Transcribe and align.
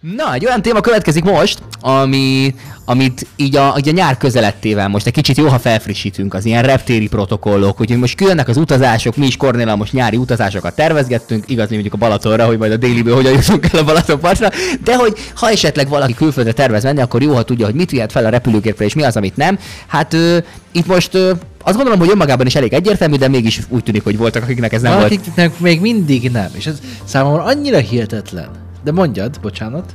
Na, 0.00 0.34
egy 0.34 0.46
olyan 0.46 0.62
téma 0.62 0.80
következik 0.80 1.24
most, 1.24 1.58
ami, 1.80 2.54
amit 2.84 3.26
így 3.36 3.56
a, 3.56 3.74
így 3.78 3.88
a 3.88 3.92
nyár 3.92 4.16
közelettével 4.16 4.88
most 4.88 5.06
egy 5.06 5.12
kicsit 5.12 5.36
jó, 5.36 5.48
ha 5.48 5.58
felfrissítünk 5.58 6.34
az 6.34 6.44
ilyen 6.44 6.62
reptéri 6.62 7.08
protokollok, 7.08 7.80
úgyhogy 7.80 7.98
most 7.98 8.16
kijönnek 8.16 8.48
az 8.48 8.56
utazások, 8.56 9.16
mi 9.16 9.26
is 9.26 9.36
Kornéla 9.36 9.76
most 9.76 9.92
nyári 9.92 10.16
utazásokat 10.16 10.74
tervezgettünk, 10.74 11.44
igaz, 11.48 11.68
mi 11.68 11.72
mondjuk 11.72 11.94
a 11.94 11.96
Balatonra, 11.96 12.46
hogy 12.46 12.58
majd 12.58 12.72
a 12.72 12.76
déliből 12.76 13.14
hogyan 13.14 13.32
jutunk 13.32 13.72
el 13.72 13.80
a 13.80 13.84
Balatonpartra, 13.84 14.48
de 14.84 14.96
hogy 14.96 15.16
ha 15.34 15.50
esetleg 15.50 15.88
valaki 15.88 16.14
külföldre 16.14 16.52
tervez 16.52 16.82
menni, 16.82 17.00
akkor 17.00 17.22
jó, 17.22 17.34
ha 17.34 17.42
tudja, 17.42 17.66
hogy 17.66 17.74
mit 17.74 17.90
vihet 17.90 18.12
fel 18.12 18.24
a 18.24 18.28
repülőgépre, 18.28 18.84
és 18.84 18.94
mi 18.94 19.02
az, 19.02 19.16
amit 19.16 19.36
nem. 19.36 19.58
Hát 19.86 20.14
ö, 20.14 20.38
itt 20.72 20.86
most 20.86 21.14
ö, 21.14 21.32
azt 21.62 21.76
gondolom, 21.76 21.98
hogy 21.98 22.10
önmagában 22.10 22.46
is 22.46 22.54
elég 22.54 22.72
egyértelmű, 22.72 23.16
de 23.16 23.28
mégis 23.28 23.60
úgy 23.68 23.82
tűnik, 23.82 24.04
hogy 24.04 24.16
voltak, 24.16 24.42
akiknek 24.42 24.72
ez 24.72 24.82
nem 24.82 24.92
volt. 24.92 25.08
Valakiknek 25.08 25.58
még 25.58 25.80
mindig 25.80 26.30
nem, 26.30 26.48
és 26.52 26.66
ez 26.66 26.78
számomra 27.04 27.44
annyira 27.44 27.78
hihetetlen. 27.78 28.68
De 28.82 28.92
mondjad, 28.92 29.40
bocsánat. 29.42 29.92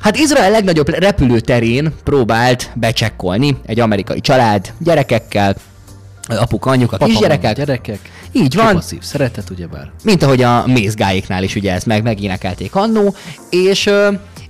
Hát 0.00 0.16
Izrael 0.16 0.50
legnagyobb 0.50 0.88
repülőterén 0.88 1.92
próbált 2.04 2.70
becsekkolni 2.74 3.56
egy 3.66 3.80
amerikai 3.80 4.20
család 4.20 4.72
gyerekekkel, 4.78 5.54
apuka, 6.28 6.70
anyuka, 6.70 6.96
Papa, 6.96 7.10
kisgyerekek. 7.10 7.56
Gyerekek. 7.56 7.98
Így 8.32 8.54
van, 8.54 8.74
Passzív 8.74 9.02
szeretet, 9.02 9.50
ugyebár. 9.50 9.90
mint 10.02 10.22
ahogy 10.22 10.42
a 10.42 10.66
mézgáéknál 10.66 11.42
is 11.42 11.54
ugye 11.54 11.72
ezt 11.72 11.86
meg 11.86 12.02
megénekelték 12.02 12.74
annó, 12.74 13.14
és 13.50 13.90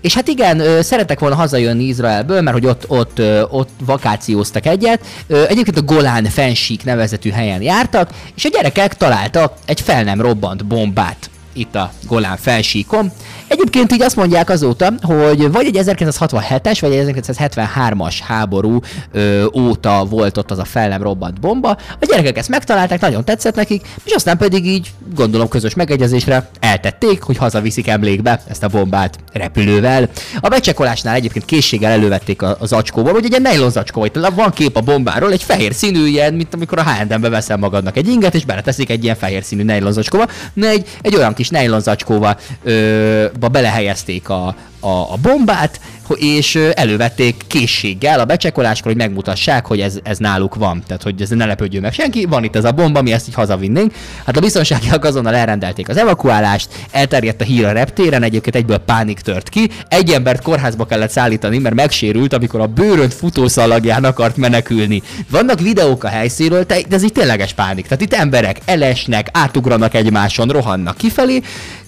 és 0.00 0.14
hát 0.14 0.28
igen, 0.28 0.60
ö, 0.60 0.82
szerettek 0.82 1.18
volna 1.18 1.34
hazajönni 1.34 1.84
Izraelből, 1.84 2.40
mert 2.40 2.56
hogy 2.56 2.66
ott, 2.66 2.84
ott, 2.88 3.20
ott 3.50 3.70
vakációztak 3.84 4.66
egyet. 4.66 5.06
Egyébként 5.26 5.76
a 5.76 5.82
Golán 5.82 6.24
fensík 6.24 6.84
nevezetű 6.84 7.30
helyen 7.30 7.62
jártak, 7.62 8.10
és 8.34 8.44
a 8.44 8.48
gyerekek 8.48 8.96
találtak 8.96 9.52
egy 9.64 9.80
fel 9.80 10.04
nem 10.04 10.20
robbant 10.20 10.66
bombát 10.66 11.30
itt 11.56 11.74
a 11.74 11.92
Golán 12.06 12.36
fensíkon. 12.36 13.12
Egyébként 13.48 13.92
így 13.92 14.02
azt 14.02 14.16
mondják 14.16 14.50
azóta, 14.50 14.92
hogy 15.02 15.50
vagy 15.52 15.66
egy 15.66 15.78
1967-es, 15.80 16.78
vagy 16.80 16.92
egy 16.92 17.16
1973-as 17.20 18.14
háború 18.26 18.80
ö, 19.12 19.44
óta 19.54 20.04
volt 20.04 20.36
ott 20.36 20.50
az 20.50 20.58
a 20.58 20.64
fel 20.64 20.88
nem 20.88 21.02
robbant 21.02 21.40
bomba. 21.40 21.70
A 22.00 22.06
gyerekek 22.08 22.38
ezt 22.38 22.48
megtalálták, 22.48 23.00
nagyon 23.00 23.24
tetszett 23.24 23.54
nekik, 23.54 23.88
és 24.04 24.12
aztán 24.12 24.36
pedig 24.36 24.66
így, 24.66 24.90
gondolom 25.14 25.48
közös 25.48 25.74
megegyezésre 25.74 26.48
eltették, 26.60 27.22
hogy 27.22 27.36
hazaviszik 27.36 27.88
emlékbe 27.88 28.40
ezt 28.48 28.62
a 28.62 28.68
bombát 28.68 29.18
repülővel. 29.32 30.08
A 30.40 30.48
becsekolásnál 30.48 31.14
egyébként 31.14 31.44
készséggel 31.44 31.90
elővették 31.90 32.42
a, 32.42 32.56
a 32.60 32.66
zacskóból, 32.66 33.12
hogy 33.12 33.24
egy 33.24 33.30
ilyen 33.30 33.54
nylon 33.54 33.70
zacskó, 33.70 34.04
itt 34.04 34.18
van 34.34 34.50
kép 34.50 34.76
a 34.76 34.80
bombáról, 34.80 35.32
egy 35.32 35.42
fehér 35.42 35.74
színű 35.74 36.06
ilyen, 36.06 36.34
mint 36.34 36.54
amikor 36.54 36.78
a 36.78 36.82
H&M-be 36.82 37.28
veszel 37.28 37.56
magadnak 37.56 37.96
egy 37.96 38.08
inget, 38.08 38.34
és 38.34 38.44
beleteszik 38.44 38.90
egy 38.90 39.04
ilyen 39.04 39.16
fehér 39.16 39.44
színű 39.44 39.62
nylon 39.62 39.92
zacskóba. 39.92 40.26
Egy, 40.60 40.86
egy 41.02 41.16
olyan 41.16 41.34
kis 41.34 41.45
nylon 41.48 41.80
zacskóba 41.80 42.36
ö, 42.62 43.26
ba 43.40 43.48
belehelyezték 43.48 44.28
a, 44.28 44.54
a, 44.86 45.12
a 45.12 45.16
bombát, 45.22 45.80
és 46.14 46.58
elővették 46.74 47.44
készséggel 47.46 48.20
a 48.20 48.24
becsekoláskor, 48.24 48.86
hogy 48.92 49.00
megmutassák, 49.00 49.66
hogy 49.66 49.80
ez, 49.80 49.98
ez 50.02 50.18
náluk 50.18 50.54
van. 50.54 50.82
Tehát, 50.86 51.02
hogy 51.02 51.22
ez 51.22 51.28
ne 51.28 51.44
lepődjön 51.44 51.82
meg 51.82 51.92
senki, 51.92 52.24
van 52.24 52.44
itt 52.44 52.56
ez 52.56 52.64
a 52.64 52.72
bomba, 52.72 53.02
mi 53.02 53.12
ezt 53.12 53.28
így 53.28 53.34
hazavinnénk. 53.34 53.92
Hát 54.24 54.36
a 54.36 54.40
biztonságiak 54.40 55.04
azonnal 55.04 55.34
elrendelték 55.34 55.88
az 55.88 55.96
evakuálást, 55.96 56.68
elterjedt 56.90 57.40
a 57.40 57.44
hír 57.44 57.64
a 57.64 57.72
reptéren, 57.72 58.22
egyébként 58.22 58.56
egyből 58.56 58.78
pánik 58.78 59.20
tört 59.20 59.48
ki. 59.48 59.70
Egy 59.88 60.10
embert 60.10 60.42
kórházba 60.42 60.86
kellett 60.86 61.10
szállítani, 61.10 61.58
mert 61.58 61.74
megsérült, 61.74 62.32
amikor 62.32 62.60
a 62.60 62.66
bőrönt 62.66 63.14
futószalagján 63.14 64.04
akart 64.04 64.36
menekülni. 64.36 65.02
Vannak 65.30 65.60
videók 65.60 66.04
a 66.04 66.08
helyszínről, 66.08 66.62
de 66.62 66.76
ez 66.90 67.02
így 67.02 67.12
tényleges 67.12 67.52
pánik. 67.52 67.86
Tehát 67.86 68.00
itt 68.00 68.14
emberek 68.14 68.60
elesnek, 68.64 69.28
átugranak 69.32 69.94
egymáson, 69.94 70.48
rohannak 70.48 70.96
kifelé. 70.96 71.42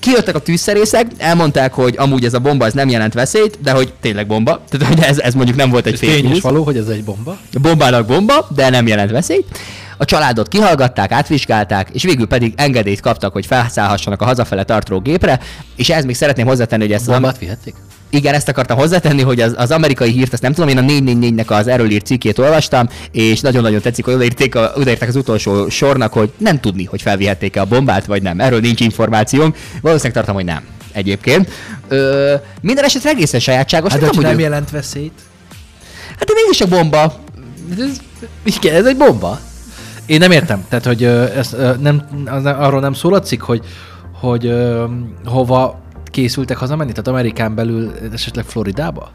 Kijöttek 0.09 0.35
a 0.35 0.39
tűzszerészek, 0.39 1.07
elmondták, 1.19 1.73
hogy 1.73 1.95
amúgy 1.99 2.25
ez 2.25 2.35
a 2.35 2.39
bomba 2.39 2.67
ez 2.67 2.73
nem 2.73 2.89
jelent 2.89 3.15
veszélyt, 3.15 3.59
de 3.63 3.71
hogy 3.71 3.93
tényleg 4.01 4.27
bomba. 4.27 4.61
Tehát, 4.71 4.95
hogy 4.95 5.05
ez, 5.05 5.19
ez 5.19 5.35
mondjuk 5.35 5.57
nem 5.57 5.71
volt 5.71 5.87
egy 5.87 5.93
Ez 5.93 5.99
fake 5.99 6.23
news. 6.23 6.41
való, 6.41 6.63
hogy 6.65 6.77
ez 6.77 6.89
egy 6.89 7.05
bomba. 7.05 7.39
A 7.53 7.59
bombának 7.59 8.07
bomba, 8.07 8.49
de 8.55 8.71
nem 8.71 8.87
jelent 8.87 9.11
veszélyt. 9.11 9.45
A 9.97 10.05
családot 10.05 10.49
kihallgatták, 10.49 11.13
átvizsgálták, 11.13 11.89
és 11.93 12.03
végül 12.03 12.27
pedig 12.27 12.53
engedélyt 12.57 13.01
kaptak, 13.01 13.33
hogy 13.33 13.47
felszállhassanak 13.47 14.23
a 14.23 14.25
hazafele 14.25 14.65
tartó 14.65 15.01
gépre, 15.01 15.41
és 15.77 15.89
ehhez 15.91 16.05
még 16.05 16.15
szeretném 16.15 16.47
hozzátenni, 16.47 16.83
hogy 16.83 16.93
ezt 16.93 17.09
az, 17.09 17.13
Bombát 17.13 17.39
vihették? 17.39 17.75
Igen, 18.11 18.35
ezt 18.35 18.49
akartam 18.49 18.79
hozzátenni, 18.79 19.23
hogy 19.23 19.41
az, 19.41 19.55
az 19.57 19.71
amerikai 19.71 20.11
hírt, 20.11 20.33
ezt 20.33 20.43
nem 20.43 20.53
tudom, 20.53 20.69
én 20.69 20.79
a 20.79 20.83
444-nek 20.83 21.47
az 21.47 21.67
erről 21.67 21.91
írt 21.91 22.07
cikkét 22.07 22.39
olvastam, 22.39 22.89
és 23.13 23.41
nagyon-nagyon 23.41 23.81
tetszik, 23.81 24.05
hogy 24.05 24.15
odaírték, 24.15 24.55
a, 24.55 24.73
odaírták 24.77 25.09
az 25.09 25.17
utolsó 25.17 25.69
sornak, 25.69 26.13
hogy 26.13 26.33
nem 26.37 26.61
tudni, 26.61 26.85
hogy 26.85 27.03
felvihették-e 27.03 27.61
a 27.61 27.65
bombát, 27.65 28.07
vagy 28.07 28.23
nem. 28.23 28.41
Erről 28.41 28.61
nincs 28.61 28.81
információm. 28.81 29.55
Valószínűleg 29.81 30.17
tartom, 30.17 30.35
hogy 30.35 30.45
nem. 30.45 30.63
Egyébként. 30.93 31.51
Ö, 31.89 32.35
minden 32.61 32.85
esetre 32.85 33.11
egészen 33.11 33.41
sajátságos. 33.41 33.93
Hát, 33.93 34.01
nem 34.01 34.11
nem 34.15 34.25
hogy 34.25 34.35
ő- 34.35 34.39
jelent 34.39 34.71
veszélyt. 34.71 35.13
hát 36.09 36.25
de 36.25 36.33
mégis 36.35 36.61
a 36.61 36.67
bomba. 36.67 37.15
Ez, 37.79 38.01
igen, 38.45 38.75
ez 38.75 38.87
egy 38.87 38.97
bomba. 38.97 39.41
Én 40.07 40.19
nem 40.19 40.31
értem. 40.31 40.65
Tehát, 40.69 40.85
hogy 40.85 41.05
ez, 41.05 41.57
nem, 41.81 42.03
arról 42.45 42.81
nem 42.81 42.93
szól 42.93 43.15
a 43.15 43.21
cikk, 43.21 43.43
hogy, 43.43 43.61
hogy 44.13 44.53
hova 45.25 45.81
készültek 46.19 46.57
hazamenni? 46.57 46.91
Tehát 46.91 47.09
Amerikán 47.09 47.55
belül 47.55 47.93
esetleg 48.13 48.45
Floridába? 48.45 49.11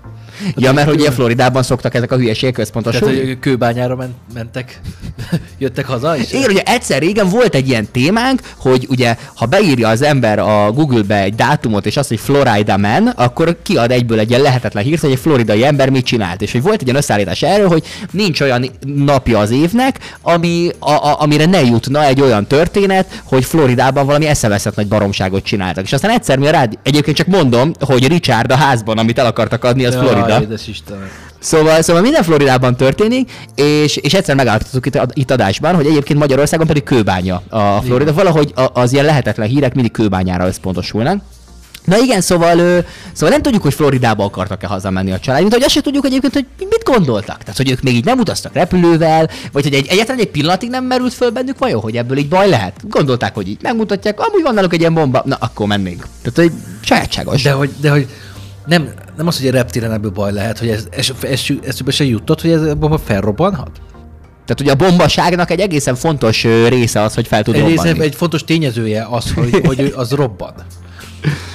Ja, 0.55 0.73
mert 0.73 0.87
hogy 0.87 0.99
ilyen 0.99 1.11
Floridában 1.11 1.63
szoktak 1.63 1.93
ezek 1.93 2.11
a 2.11 2.15
hülyeségek 2.15 2.53
központosulni. 2.53 3.13
Tehát, 3.13 3.27
hogy 3.27 3.39
kőbányára 3.39 3.95
ment, 3.95 4.13
mentek, 4.33 4.79
jöttek 5.59 5.85
haza, 5.85 6.17
és 6.17 6.31
Igen, 6.31 6.49
ugye 6.49 6.61
egyszer 6.61 7.01
régen 7.01 7.29
volt 7.29 7.55
egy 7.55 7.67
ilyen 7.67 7.87
témánk, 7.91 8.41
hogy 8.57 8.85
ugye, 8.89 9.17
ha 9.35 9.45
beírja 9.45 9.87
az 9.87 10.01
ember 10.01 10.39
a 10.39 10.71
Google-be 10.71 11.21
egy 11.21 11.35
dátumot, 11.35 11.85
és 11.85 11.97
azt, 11.97 12.09
hogy 12.09 12.19
Florida 12.19 12.77
man, 12.77 13.07
akkor 13.07 13.57
kiad 13.61 13.91
egyből 13.91 14.19
egy 14.19 14.29
ilyen 14.29 14.41
lehetetlen 14.41 14.83
hírt, 14.83 15.01
hogy 15.01 15.11
egy 15.11 15.19
floridai 15.19 15.65
ember 15.65 15.89
mit 15.89 16.05
csinált. 16.05 16.41
És 16.41 16.51
hogy 16.51 16.61
volt 16.61 16.75
egy 16.75 16.87
ilyen 16.87 16.97
összeállítás 16.97 17.41
erről, 17.41 17.67
hogy 17.67 17.83
nincs 18.11 18.41
olyan 18.41 18.69
napja 18.85 19.39
az 19.39 19.51
évnek, 19.51 19.99
ami, 20.21 20.69
a, 20.79 20.91
a, 20.91 21.21
amire 21.21 21.45
ne 21.45 21.63
jutna 21.63 22.03
egy 22.03 22.21
olyan 22.21 22.47
történet, 22.47 23.21
hogy 23.23 23.45
Floridában 23.45 24.05
valami 24.05 24.25
eszeveszett 24.25 24.75
nagy 24.75 24.87
baromságot 24.87 25.43
csináltak. 25.43 25.83
És 25.83 25.93
aztán 25.93 26.11
egyszer 26.11 26.37
mi 26.37 26.47
a 26.47 26.51
rád, 26.51 26.77
egyébként 26.93 27.17
csak 27.17 27.27
mondom, 27.27 27.71
hogy 27.79 28.07
Richard 28.07 28.51
a 28.51 28.55
házban, 28.55 28.97
amit 28.97 29.19
el 29.19 29.25
akartak 29.25 29.63
adni, 29.63 29.85
az 29.85 29.95
Florida. 29.95 30.27
Jaj, 30.27 30.41
édes 30.41 30.67
Istenem. 30.67 31.09
Szóval, 31.39 31.81
szóval 31.81 32.01
minden 32.01 32.23
Floridában 32.23 32.75
történik, 32.75 33.31
és, 33.55 33.95
és 33.97 34.13
egyszer 34.13 34.35
megállapítottuk 34.35 34.85
itt, 34.85 34.99
itt 35.13 35.31
adásban, 35.31 35.75
hogy 35.75 35.85
egyébként 35.85 36.19
Magyarországon 36.19 36.67
pedig 36.67 36.83
kőbánya 36.83 37.41
a 37.49 37.81
Florida. 37.81 38.13
Valahogy 38.13 38.51
a- 38.55 38.69
az 38.73 38.93
ilyen 38.93 39.05
lehetetlen 39.05 39.47
hírek 39.47 39.73
mindig 39.73 39.91
kőbányára 39.91 40.45
összpontosulnak. 40.47 41.21
Na 41.85 41.97
igen, 41.97 42.21
szóval, 42.21 42.57
ö, 42.59 42.79
szóval 43.13 43.29
nem 43.29 43.41
tudjuk, 43.41 43.61
hogy 43.61 43.73
Floridába 43.73 44.23
akartak-e 44.23 44.67
hazamenni 44.67 45.11
a 45.11 45.19
család, 45.19 45.41
mint 45.41 45.53
hogy 45.53 45.63
azt 45.63 45.73
se 45.73 45.81
tudjuk 45.81 46.05
egyébként, 46.05 46.33
hogy 46.33 46.45
mit 46.57 46.83
gondoltak. 46.83 47.37
Tehát, 47.37 47.57
hogy 47.57 47.71
ők 47.71 47.81
még 47.81 47.95
így 47.95 48.05
nem 48.05 48.19
utaztak 48.19 48.53
repülővel, 48.53 49.29
vagy 49.51 49.63
hogy 49.63 49.73
egy, 49.73 49.87
egyáltalán 49.87 50.21
egy 50.21 50.29
pillanatig 50.31 50.69
nem 50.69 50.85
merült 50.85 51.13
föl 51.13 51.29
bennük 51.29 51.57
vajon, 51.57 51.81
hogy 51.81 51.95
ebből 51.97 52.17
így 52.17 52.27
baj 52.29 52.49
lehet. 52.49 52.73
Gondolták, 52.89 53.33
hogy 53.35 53.47
így 53.49 53.57
megmutatják, 53.61 54.19
amúgy 54.19 54.41
van 54.43 54.53
náluk 54.53 54.73
egy 54.73 54.79
ilyen 54.79 54.93
bomba, 54.93 55.21
na 55.25 55.35
akkor 55.39 55.67
mennénk. 55.67 56.07
Tehát, 56.21 56.51
hogy 56.51 56.59
sajátságos. 56.81 57.41
De 57.41 57.51
hogy, 57.51 57.69
de 57.81 57.89
hogy 57.89 58.07
nem, 58.65 58.89
nem 59.17 59.27
az, 59.27 59.37
hogy 59.37 59.47
a 59.47 59.51
reptéren 59.51 59.91
ebből 59.91 60.11
baj 60.11 60.33
lehet, 60.33 60.59
hogy 60.59 60.69
ez, 60.69 60.87
ez, 60.91 61.09
ez, 61.21 61.41
eszübe 61.65 61.91
se 61.91 62.03
jutott, 62.03 62.41
hogy 62.41 62.51
ez 62.51 62.61
a 62.61 62.75
bomba 62.75 62.97
felrobbanhat? 62.97 63.71
Tehát 64.45 64.61
ugye 64.61 64.71
a 64.71 64.89
bombaságnak 64.89 65.51
egy 65.51 65.59
egészen 65.59 65.95
fontos 65.95 66.43
része 66.43 67.01
az, 67.01 67.13
hogy 67.13 67.27
fel 67.27 67.43
tud 67.43 67.53
Egy, 67.55 67.61
robbanni. 67.61 67.89
része, 67.91 68.03
egy 68.03 68.15
fontos 68.15 68.43
tényezője 68.43 69.07
az, 69.09 69.33
hogy, 69.33 69.61
hogy 69.65 69.79
ő- 69.79 69.93
az 69.95 70.11
robban. 70.11 70.53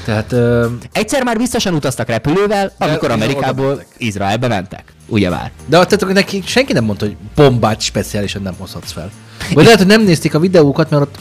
Tehát 0.08 0.32
ö, 0.32 0.66
Egyszer 0.92 1.24
már 1.24 1.38
biztosan 1.38 1.74
utaztak 1.74 2.08
repülővel, 2.08 2.72
amikor 2.78 3.10
Amerikából. 3.10 3.82
Izraelbe 3.96 4.48
mentek. 4.48 4.92
Ugyebár. 5.06 5.50
De 5.66 5.84
tehát 5.84 6.14
neki 6.14 6.42
senki 6.46 6.72
nem 6.72 6.84
mondta, 6.84 7.04
hogy 7.04 7.16
bombát 7.34 7.80
speciálisan 7.80 8.42
nem 8.42 8.54
hozhatsz 8.58 8.92
fel. 8.92 9.10
Vagy 9.54 9.64
lehet, 9.64 9.78
hogy 9.78 9.88
nem 9.88 10.02
nézték 10.02 10.34
a 10.34 10.38
videókat, 10.38 10.90
mert 10.90 11.02
ott 11.02 11.18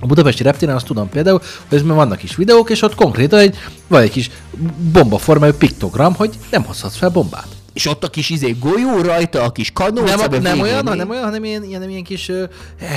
a 0.00 0.06
budapesti 0.06 0.42
reptéren 0.42 0.74
azt 0.74 0.86
tudom 0.86 1.08
például, 1.08 1.42
hogy 1.68 1.78
ezben 1.78 1.96
vannak 1.96 2.22
is 2.22 2.36
videók, 2.36 2.70
és 2.70 2.82
ott 2.82 2.94
konkrétan 2.94 3.38
egy, 3.38 3.58
van 3.86 4.02
egy 4.02 4.10
kis 4.10 4.30
bombaformájú 4.92 5.52
piktogram, 5.52 6.14
hogy 6.14 6.38
nem 6.50 6.64
hozhatsz 6.64 6.96
fel 6.96 7.08
bombát. 7.08 7.48
És 7.76 7.86
ott 7.86 8.04
a 8.04 8.08
kis 8.08 8.30
izé 8.30 8.56
golyó 8.60 9.00
rajta, 9.00 9.42
a 9.42 9.52
kis 9.52 9.70
kanó. 9.72 10.02
Nem, 10.02 10.20
a, 10.20 10.38
nem 10.38 10.60
olyan, 10.60 10.86
hanem 10.86 11.10
olyan, 11.10 11.24
hanem 11.24 11.44
ilyen, 11.44 11.64
ilyen, 11.64 11.90
ilyen 11.90 12.02
kis 12.02 12.28
ö, 12.28 12.44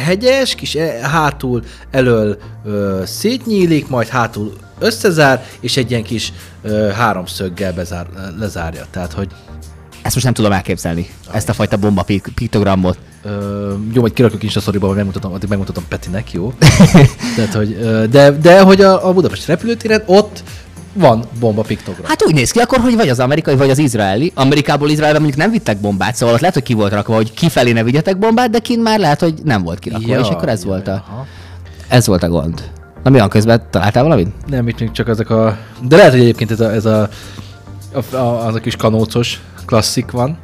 hegyes, 0.06 0.56
kis 0.56 0.76
e, 0.76 1.08
hátul 1.08 1.64
elől 1.92 2.38
ö, 2.66 3.02
szétnyílik, 3.06 3.88
majd 3.88 4.08
hátul 4.08 4.54
összezár, 4.80 5.46
és 5.60 5.78
egy 5.78 5.90
ilyen 5.92 6.04
kis 6.04 6.34
ö, 6.62 6.88
háromszöggel 6.88 7.74
bezár, 7.74 8.08
lezárja. 8.40 8.86
Tehát, 8.92 9.14
hogy 9.14 9.28
Ezt 10.02 10.14
most 10.14 10.26
nem 10.26 10.34
tudom 10.34 10.52
elképzelni. 10.52 11.10
Ezt 11.32 11.50
a 11.50 11.54
fajta 11.54 11.78
bomba 11.78 12.04
pik- 12.04 12.32
piktogramot. 12.36 12.98
Ö, 13.24 13.74
jó, 13.94 14.02
majd 14.02 14.14
kirakjuk 14.14 14.44
is 14.44 14.56
a 14.56 14.60
szoriba, 14.60 14.88
hogy 14.88 14.96
megmutatom, 14.96 15.34
addig 15.34 15.50
megmutatom 15.50 15.88
Petinek, 15.88 16.32
jó? 16.32 16.54
Tehát, 17.36 17.54
hogy, 17.54 17.80
de, 18.10 18.32
de 18.32 18.62
hogy 18.62 18.82
a, 18.82 19.08
a 19.08 19.14
Budapest 19.14 19.48
repülőtéren 19.48 20.04
ott 20.06 20.44
van 21.00 21.24
bomba 21.40 21.62
piktogram. 21.62 22.06
Hát 22.06 22.24
úgy 22.26 22.34
néz 22.34 22.52
ki 22.52 22.60
akkor, 22.60 22.80
hogy 22.80 22.96
vagy 22.96 23.10
az 23.10 23.20
amerikai, 23.20 23.56
vagy 23.56 23.70
az 23.70 23.78
izraeli. 23.78 24.32
Amerikából 24.36 24.90
Izraelbe 24.90 25.20
mondjuk 25.20 25.40
nem 25.40 25.52
vittek 25.52 25.78
bombát, 25.78 26.16
szóval 26.16 26.34
ott 26.36 26.40
lehet, 26.42 26.56
hogy 26.56 26.64
ki 26.64 26.74
volt 26.74 26.94
rakva, 26.94 27.16
hogy 27.16 27.34
kifelé 27.34 27.72
ne 27.72 27.84
vigyetek 27.84 28.18
bombát, 28.20 28.50
de 28.50 28.60
kint 28.60 28.84
már 28.84 29.00
lehet, 29.00 29.20
hogy 29.20 29.34
nem 29.44 29.64
volt 29.64 29.80
kirakva, 29.80 30.14
Ja, 30.14 30.20
és 30.20 30.28
akkor 30.28 30.50
ez 30.50 30.62
ja, 30.62 30.68
volt 30.68 30.88
a, 30.88 30.92
aha. 30.92 31.26
ez 31.88 32.08
volt 32.08 32.24
a 32.24 32.30
gond. 32.30 32.72
Na 33.04 33.10
mi 33.10 33.20
van 33.20 33.30
közben? 33.30 33.62
Találtál 33.70 34.04
valamit? 34.04 34.28
Nem, 34.48 34.68
itt 34.68 34.92
csak 34.92 35.08
ezek 35.10 35.30
a... 35.30 35.58
De 35.88 35.96
lehet, 35.96 36.12
hogy 36.12 36.22
egyébként 36.22 36.52
ez 36.52 36.60
a, 36.60 36.74
ez 36.74 36.86
a 36.86 37.10
A, 37.94 38.16
a, 38.16 38.46
az 38.46 38.56
a 38.56 38.60
kis 38.60 38.76
kanócos 38.76 39.42
klasszik 39.66 40.12
van. 40.12 40.38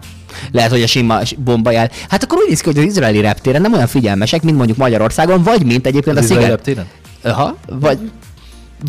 Lehet, 0.51 0.71
hogy 0.71 0.81
a 0.81 0.87
sima 0.87 1.19
bomba 1.37 1.71
jel. 1.71 1.89
Hát 2.09 2.23
akkor 2.23 2.37
úgy 2.37 2.47
néz 2.47 2.59
ki, 2.61 2.65
hogy 2.65 2.77
az 2.77 2.83
izraeli 2.83 3.21
reptéren 3.21 3.61
nem 3.61 3.73
olyan 3.73 3.87
figyelmesek, 3.87 4.41
mint 4.43 4.57
mondjuk 4.57 4.77
Magyarországon, 4.77 5.43
vagy 5.43 5.65
mint 5.65 5.85
egyébként 5.85 6.17
Az 6.17 6.21
a 6.21 6.25
izraeli 6.25 6.43
Sziget. 6.43 6.57
reptéren? 6.65 6.85
Aha, 7.23 7.55
vagy, 7.79 7.99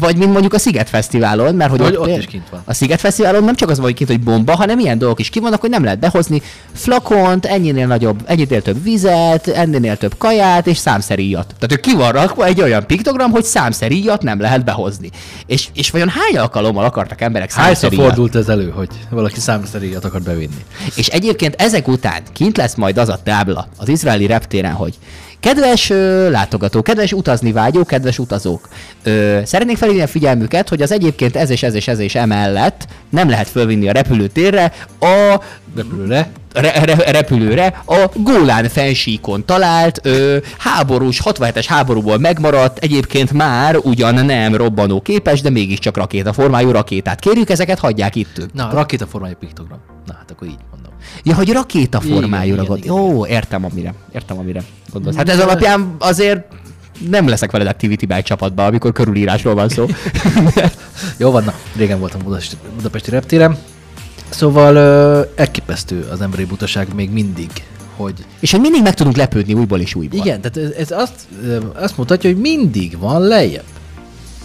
vagy 0.00 0.16
mint 0.16 0.30
mondjuk 0.30 0.54
a 0.54 0.58
Sziget 0.58 0.88
Fesztiválon, 0.88 1.54
mert 1.54 1.70
hogy 1.70 1.80
Vagy 1.80 1.96
ott 1.96 2.18
is 2.18 2.26
kint 2.26 2.48
van. 2.50 2.62
A 2.64 2.74
Sziget 2.74 3.00
Fesztiválon 3.00 3.44
nem 3.44 3.54
csak 3.54 3.70
az 3.70 3.76
van, 3.76 3.86
hogy 3.86 3.94
kint, 3.94 4.10
hogy 4.10 4.20
bomba, 4.20 4.54
hanem 4.54 4.78
ilyen 4.78 4.98
dolgok 4.98 5.20
is 5.20 5.28
ki 5.28 5.40
vannak, 5.40 5.60
hogy 5.60 5.70
nem 5.70 5.84
lehet 5.84 5.98
behozni 5.98 6.42
flakont, 6.72 7.46
ennyinél 7.46 7.86
nagyobb, 7.86 8.22
ennyinél 8.24 8.62
több 8.62 8.82
vizet, 8.82 9.46
ennél 9.48 9.96
több 9.96 10.14
kaját 10.18 10.66
és 10.66 10.76
számszeríjat. 10.76 11.54
Tehát 11.58 11.72
ő 11.72 11.76
ki 11.76 11.94
van 11.94 12.12
rakva 12.12 12.44
egy 12.44 12.60
olyan 12.60 12.86
piktogram, 12.86 13.30
hogy 13.30 13.44
számszeríjat 13.44 14.22
nem 14.22 14.40
lehet 14.40 14.64
behozni. 14.64 15.10
És, 15.46 15.68
és 15.74 15.90
vajon 15.90 16.08
hány 16.08 16.38
alkalommal 16.38 16.84
akartak 16.84 17.20
emberek 17.20 17.52
Hányszor 17.52 17.76
számszeríjat? 17.76 18.06
fordult 18.06 18.36
ez 18.36 18.48
elő, 18.48 18.70
hogy 18.70 18.88
valaki 19.10 19.40
számszeríjat 19.40 20.04
akar 20.04 20.22
bevinni? 20.22 20.64
És 20.94 21.06
egyébként 21.06 21.54
ezek 21.58 21.88
után 21.88 22.22
kint 22.32 22.56
lesz 22.56 22.74
majd 22.74 22.98
az 22.98 23.08
a 23.08 23.18
tábla 23.22 23.68
az 23.76 23.88
izraeli 23.88 24.26
reptéren, 24.26 24.72
hogy 24.72 24.94
Kedves 25.40 25.90
ö, 25.90 26.30
látogató, 26.30 26.82
kedves 26.82 27.12
utazni 27.12 27.52
vágyó, 27.52 27.84
kedves 27.84 28.18
utazók, 28.18 28.68
ö, 29.02 29.40
szeretnék 29.44 29.76
felhívni 29.76 30.02
a 30.02 30.06
figyelmüket, 30.06 30.68
hogy 30.68 30.82
az 30.82 30.92
egyébként 30.92 31.36
ez 31.36 31.50
és 31.50 31.62
ez 31.62 31.74
és 31.74 31.88
ez 31.88 31.98
és 31.98 32.14
emellett 32.14 32.86
nem 33.10 33.28
lehet 33.28 33.48
fölvinni 33.48 33.88
a 33.88 33.92
repülőtérre 33.92 34.72
a 35.00 35.40
Repülőre. 35.76 36.28
re- 36.52 36.84
re- 36.84 37.10
repülőre 37.10 37.82
a 37.86 38.04
Gólán 38.14 38.68
fensíkon 38.68 39.44
talált 39.44 40.00
ö, 40.02 40.36
háborús, 40.58 41.20
67-es 41.24 41.64
háborúból 41.68 42.18
megmaradt, 42.18 42.78
egyébként 42.78 43.32
már 43.32 43.76
ugyan 43.76 44.14
nem 44.24 44.54
robbanó 44.54 45.00
képes, 45.00 45.40
de 45.40 45.50
mégiscsak 45.50 45.96
rakétaformájú 45.96 46.70
rakétát. 46.70 47.20
Kérjük, 47.20 47.50
ezeket 47.50 47.78
hagyják 47.78 48.14
itt. 48.14 48.46
Na, 48.52 48.68
rakétaformájú 48.72 49.34
piktogram. 49.40 49.78
Na, 50.06 50.14
hát 50.18 50.30
akkor 50.30 50.48
így. 50.48 50.58
Ja, 51.22 51.34
hogy 51.34 51.52
rakéta 51.52 51.98
gond. 52.08 52.24
igen, 52.24 52.78
Jó, 52.84 53.26
értem, 53.26 53.64
amire. 53.64 53.94
Értem, 54.12 54.38
amire 54.38 54.62
gondolsz. 54.92 55.16
Hát 55.16 55.28
ez 55.28 55.40
alapján 55.40 55.96
azért 55.98 56.44
nem 57.08 57.28
leszek 57.28 57.50
veled 57.50 57.66
Activity 57.66 58.00
Bike 58.06 58.20
csapatba, 58.22 58.64
amikor 58.64 58.92
körülírásról 58.92 59.54
van 59.54 59.68
szó. 59.68 59.86
Jó 61.18 61.30
van, 61.30 61.44
na, 61.44 61.54
régen 61.76 61.98
voltam 61.98 62.20
Budapesti, 62.22 62.56
Budapesti 62.76 63.10
reptéren. 63.10 63.56
Szóval 64.28 64.76
ö, 64.76 65.22
elképesztő 65.34 66.08
az 66.12 66.20
emberi 66.20 66.44
butaság 66.44 66.94
még 66.94 67.10
mindig, 67.10 67.50
hogy 67.96 68.14
És 68.40 68.50
hogy 68.50 68.60
mindig 68.60 68.82
meg 68.82 68.94
tudunk 68.94 69.16
lepődni 69.16 69.54
újból 69.54 69.80
és 69.80 69.94
újból. 69.94 70.18
igen, 70.18 70.40
tehát 70.40 70.56
ez, 70.56 70.70
ez 70.78 70.90
azt, 70.90 71.14
azt 71.74 71.96
mutatja, 71.96 72.30
hogy 72.30 72.40
mindig 72.40 72.98
van 72.98 73.20
lejjebb. 73.22 73.64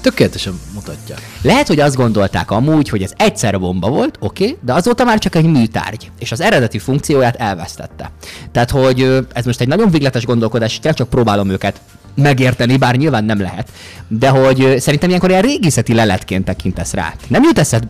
Tökéletesen 0.02 0.60
mutatja. 0.74 1.16
Lehet, 1.42 1.68
hogy 1.68 1.80
azt 1.80 1.96
gondolták 1.96 2.52
amúgy, 2.52 2.90
hogy 2.90 3.04
ez 3.04 3.12
egyszer 3.18 3.60
bomba 3.60 3.90
volt, 3.90 4.18
oké, 4.20 4.44
okay, 4.44 4.58
de 4.62 4.74
azóta 4.74 5.04
már 5.04 5.20
csak 5.20 5.36
egy 5.36 5.46
műtárgy, 5.46 6.12
és 6.20 6.32
az 6.32 6.42
eredeti 6.42 6.80
funkcióját 6.80 7.36
elvesztette. 7.36 8.12
Tehát, 8.52 8.72
hogy 8.72 9.26
ez 9.34 9.46
most 9.46 9.62
egy 9.62 9.68
nagyon 9.68 9.90
végletes 9.90 10.26
gondolkodás, 10.26 10.80
és 10.84 10.94
csak 10.94 11.10
próbálom 11.10 11.50
őket 11.50 11.82
megérteni, 12.16 12.78
bár 12.78 12.96
nyilván 12.96 13.24
nem 13.24 13.42
lehet, 13.42 13.70
de 14.08 14.30
hogy 14.30 14.76
szerintem 14.80 15.10
ilyenkor 15.10 15.30
ilyen 15.30 15.42
régészeti 15.42 15.94
leletként 15.94 16.46
tekintesz 16.46 16.94
rá. 16.94 17.14
Nem 17.28 17.44
jut 17.44 17.60
eszed, 17.60 17.84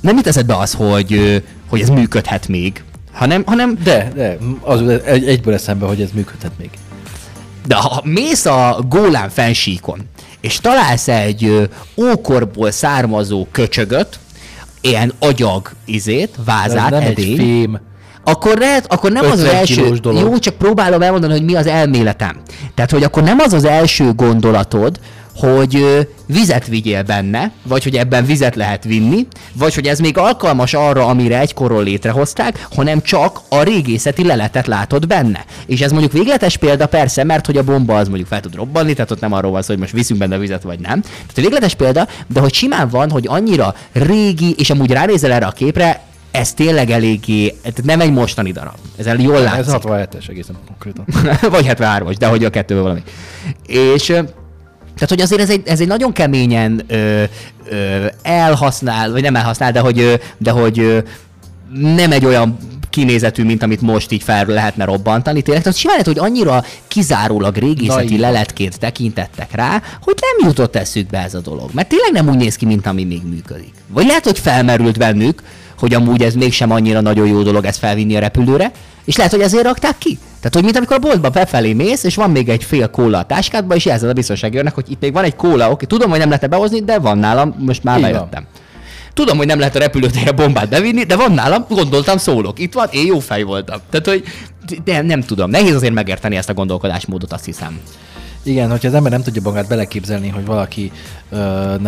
nem 0.00 0.16
jut 0.16 0.26
eszedbe 0.26 0.56
az, 0.56 0.72
hogy, 0.72 1.42
hogy 1.68 1.80
ez 1.80 1.88
működhet 1.88 2.48
még, 2.48 2.82
hanem, 3.12 3.42
hanem 3.46 3.78
De, 3.84 4.12
de, 4.14 4.38
az 4.60 4.88
egy, 4.88 5.28
egyből 5.28 5.54
eszembe, 5.54 5.86
hogy 5.86 6.00
ez 6.00 6.10
működhet 6.12 6.52
még. 6.58 6.70
De 7.66 7.74
ha 7.74 8.00
mész 8.04 8.44
a 8.44 8.84
Gólán 8.88 9.28
fensíkon, 9.28 9.98
és 10.40 10.60
találsz 10.60 11.08
egy 11.08 11.68
ókorból 11.96 12.70
származó 12.70 13.46
köcsögöt, 13.52 14.18
ilyen 14.80 15.12
agyag 15.18 15.70
izét, 15.84 16.34
Ez 16.38 16.44
vázát, 16.44 16.90
nem 16.90 17.00
egy 17.00 17.10
edény, 17.10 17.36
fém. 17.36 17.80
akkor 18.24 18.58
lehet, 18.58 18.92
akkor 18.92 19.12
nem 19.12 19.24
az 19.24 19.30
az 19.30 19.40
50 19.40 19.54
első... 19.54 19.94
dolog. 19.94 20.22
Jó, 20.22 20.38
csak 20.38 20.54
próbálom 20.54 21.02
elmondani, 21.02 21.32
hogy 21.32 21.44
mi 21.44 21.54
az 21.54 21.66
elméletem. 21.66 22.40
Tehát, 22.74 22.90
hogy 22.90 23.02
akkor 23.02 23.22
nem 23.22 23.38
az 23.38 23.52
az 23.52 23.64
első 23.64 24.12
gondolatod, 24.14 25.00
hogy 25.40 26.08
vizet 26.26 26.66
vigyél 26.66 27.02
benne, 27.02 27.52
vagy 27.62 27.82
hogy 27.82 27.96
ebben 27.96 28.26
vizet 28.26 28.56
lehet 28.56 28.84
vinni, 28.84 29.26
vagy 29.52 29.74
hogy 29.74 29.86
ez 29.86 29.98
még 29.98 30.18
alkalmas 30.18 30.74
arra, 30.74 31.06
amire 31.06 31.38
egykorról 31.38 31.82
létrehozták, 31.82 32.66
hanem 32.74 33.02
csak 33.02 33.40
a 33.48 33.62
régészeti 33.62 34.24
leletet 34.24 34.66
látod 34.66 35.06
benne. 35.06 35.44
És 35.66 35.80
ez 35.80 35.90
mondjuk 35.90 36.12
végletes 36.12 36.56
példa 36.56 36.86
persze, 36.86 37.24
mert 37.24 37.46
hogy 37.46 37.56
a 37.56 37.62
bomba 37.62 37.96
az 37.96 38.08
mondjuk 38.08 38.28
fel 38.28 38.40
tud 38.40 38.54
robbanni, 38.54 38.92
tehát 38.92 39.10
ott 39.10 39.20
nem 39.20 39.32
arról 39.32 39.50
van 39.50 39.62
szó, 39.62 39.68
hogy 39.68 39.78
most 39.78 39.92
viszünk 39.92 40.20
benne 40.20 40.38
vizet, 40.38 40.62
vagy 40.62 40.78
nem. 40.80 41.00
Tehát 41.00 41.36
a 41.36 41.40
végletes 41.40 41.74
példa, 41.74 42.08
de 42.26 42.40
hogy 42.40 42.54
simán 42.54 42.88
van, 42.88 43.10
hogy 43.10 43.26
annyira 43.28 43.74
régi, 43.92 44.54
és 44.58 44.70
amúgy 44.70 44.90
ránézel 44.90 45.32
erre 45.32 45.46
a 45.46 45.50
képre, 45.50 46.06
ez 46.30 46.52
tényleg 46.52 46.90
eléggé, 46.90 47.48
tehát 47.48 47.84
nem 47.84 48.00
egy 48.00 48.12
mostani 48.12 48.52
darab. 48.52 48.74
Ez 48.96 49.06
el 49.06 49.20
jól 49.20 49.40
látszik. 49.40 49.74
Ez 49.74 49.80
67-es 49.82 50.28
egészen 50.28 50.56
konkrétan. 50.66 51.04
vagy 51.54 51.66
73-as, 51.68 52.14
de 52.18 52.26
hogy 52.26 52.44
a 52.44 52.50
kettőből 52.50 52.82
valami. 52.82 53.02
És 53.66 54.12
tehát, 54.98 55.08
hogy 55.08 55.20
azért 55.20 55.40
ez 55.40 55.50
egy, 55.50 55.62
ez 55.64 55.80
egy 55.80 55.86
nagyon 55.86 56.12
keményen 56.12 56.82
ö, 56.86 57.22
ö, 57.68 58.06
elhasznál, 58.22 59.10
vagy 59.10 59.22
nem 59.22 59.36
elhasznál, 59.36 59.72
de 59.72 59.80
hogy, 59.80 60.20
de 60.38 60.50
hogy 60.50 60.78
ö, 60.78 60.98
nem 61.72 62.12
egy 62.12 62.24
olyan 62.24 62.58
kinézetű, 62.90 63.44
mint 63.44 63.62
amit 63.62 63.80
most 63.80 64.12
így 64.12 64.22
fel 64.22 64.44
lehetne 64.46 64.84
robbantani. 64.84 65.42
Tényleg, 65.42 65.62
tehát 65.62 65.78
simán 65.78 65.96
lehet, 65.98 66.14
hogy 66.14 66.30
annyira 66.30 66.64
kizárólag 66.88 67.56
régészeti 67.56 68.04
Naívan. 68.04 68.20
leletként 68.20 68.78
tekintettek 68.78 69.54
rá, 69.54 69.82
hogy 70.02 70.14
nem 70.20 70.48
jutott 70.48 70.76
eszükbe 70.76 71.18
ez 71.18 71.34
a 71.34 71.40
dolog. 71.40 71.70
Mert 71.72 71.88
tényleg 71.88 72.12
nem 72.12 72.28
úgy 72.28 72.36
néz 72.36 72.56
ki, 72.56 72.66
mint 72.66 72.86
ami 72.86 73.04
még 73.04 73.22
működik. 73.22 73.72
Vagy 73.86 74.06
lehet, 74.06 74.24
hogy 74.24 74.38
felmerült 74.38 74.98
bennük, 74.98 75.42
hogy 75.78 75.94
amúgy 75.94 76.22
ez 76.22 76.34
mégsem 76.34 76.70
annyira 76.70 77.00
nagyon 77.00 77.26
jó 77.26 77.42
dolog 77.42 77.64
ezt 77.64 77.78
felvinni 77.78 78.16
a 78.16 78.20
repülőre, 78.20 78.72
és 79.04 79.16
lehet, 79.16 79.32
hogy 79.32 79.40
ezért 79.40 79.64
rakták 79.64 79.98
ki. 79.98 80.18
Tehát, 80.36 80.54
hogy 80.54 80.62
mint 80.62 80.76
amikor 80.76 80.96
a 80.96 80.98
boltba 80.98 81.28
befelé 81.28 81.72
mész, 81.72 82.04
és 82.04 82.14
van 82.14 82.30
még 82.30 82.48
egy 82.48 82.64
fél 82.64 82.90
kóla 82.90 83.18
a 83.18 83.24
táskádban, 83.24 83.76
és 83.76 83.84
jelzed 83.84 84.08
a 84.08 84.12
biztonsági 84.12 84.56
őrnek, 84.56 84.74
hogy 84.74 84.90
itt 84.90 85.00
még 85.00 85.12
van 85.12 85.24
egy 85.24 85.36
kóla, 85.36 85.70
oké, 85.70 85.86
tudom, 85.86 86.10
hogy 86.10 86.18
nem 86.18 86.28
lehet 86.28 86.48
behozni, 86.48 86.80
de 86.80 86.98
van 86.98 87.18
nálam, 87.18 87.54
most 87.58 87.84
már 87.84 88.00
van. 88.00 88.10
bejöttem. 88.10 88.46
Tudom, 89.14 89.36
hogy 89.36 89.46
nem 89.46 89.58
lehet 89.58 89.76
a 89.76 89.78
repülőtérre 89.78 90.32
bombát 90.32 90.68
bevinni, 90.68 91.04
de 91.04 91.16
van 91.16 91.32
nálam, 91.32 91.64
gondoltam, 91.68 92.16
szólok. 92.16 92.58
Itt 92.58 92.72
van, 92.72 92.88
én 92.90 93.06
jó 93.06 93.18
fej 93.18 93.42
voltam. 93.42 93.78
Tehát, 93.90 94.06
hogy 94.06 94.24
de 94.84 95.02
nem 95.02 95.20
tudom. 95.20 95.50
Nehéz 95.50 95.74
azért 95.74 95.94
megérteni 95.94 96.36
ezt 96.36 96.48
a 96.48 96.54
gondolkodásmódot, 96.54 97.32
azt 97.32 97.44
hiszem. 97.44 97.80
Igen, 98.42 98.70
hogyha 98.70 98.88
az 98.88 98.94
ember 98.94 99.12
nem 99.12 99.22
tudja 99.22 99.42
magát 99.44 99.68
beleképzelni, 99.68 100.28
hogy 100.28 100.44
valaki 100.46 100.92
ö, 101.30 101.36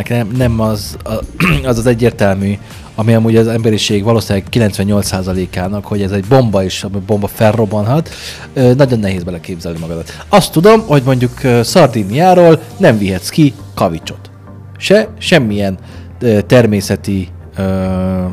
nem, 0.08 0.28
nem 0.36 0.60
az, 0.60 0.96
a, 1.04 1.12
az 1.68 1.78
az 1.78 1.86
egyértelmű, 1.86 2.58
ami 2.94 3.14
amúgy 3.14 3.36
az 3.36 3.46
emberiség 3.46 4.02
valószínűleg 4.04 4.46
98%-ának, 4.52 5.84
hogy 5.86 6.02
ez 6.02 6.10
egy 6.10 6.24
bomba 6.24 6.62
is, 6.64 6.84
ami 6.84 6.98
bomba 7.06 7.26
felrobbanhat, 7.26 8.08
ö, 8.54 8.74
nagyon 8.74 8.98
nehéz 8.98 9.22
beleképzelni 9.22 9.78
magadat. 9.78 10.24
Azt 10.28 10.52
tudom, 10.52 10.80
hogy 10.86 11.02
mondjuk 11.02 11.42
ö, 11.42 11.62
Szardiniáról 11.62 12.60
nem 12.76 12.98
vihetsz 12.98 13.28
ki 13.28 13.54
kavicsot. 13.74 14.30
Se, 14.78 15.08
semmilyen 15.18 15.78
ö, 16.20 16.40
természeti 16.42 17.28
ö, 17.56 18.24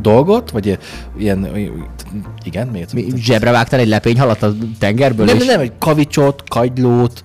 dolgot, 0.00 0.50
vagy 0.50 0.78
ilyen, 1.18 1.48
igen, 2.44 2.66
miért? 2.68 2.92
Mi, 2.92 3.06
zsebre 3.16 3.50
vágtál 3.50 3.80
egy 3.80 3.88
lepényhalat 3.88 4.42
a 4.42 4.52
tengerből? 4.78 5.26
Nem, 5.26 5.36
és- 5.36 5.44
nem, 5.46 5.60
egy 5.60 5.72
kavicsot, 5.78 6.42
kagylót, 6.48 7.24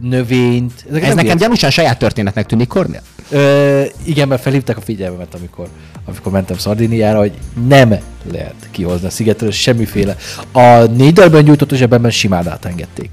növényt. 0.00 0.72
Ez 0.86 0.92
nem 0.92 1.00
nekem 1.00 1.16
vihetsz 1.16 1.40
gyanúsan 1.40 1.70
saját 1.70 1.98
történetnek 1.98 2.46
tűnik, 2.46 2.68
Kornél. 2.68 3.02
Ö, 3.30 3.82
igen, 4.04 4.28
mert 4.28 4.42
felhívták 4.42 4.76
a 4.76 4.80
figyelmemet, 4.80 5.34
amikor, 5.34 5.68
amikor 6.06 6.32
mentem 6.32 6.56
Szardiniára, 6.56 7.18
hogy 7.18 7.32
nem 7.68 7.94
lehet 8.32 8.54
kihozni 8.70 9.06
a 9.06 9.10
szigetről 9.10 9.50
semmiféle. 9.50 10.16
A 10.52 10.84
négy 10.84 11.12
darabban 11.12 11.44
gyújtott 11.44 11.74
zsebemben 11.74 12.10
simán 12.10 12.48
átengedték. 12.48 13.10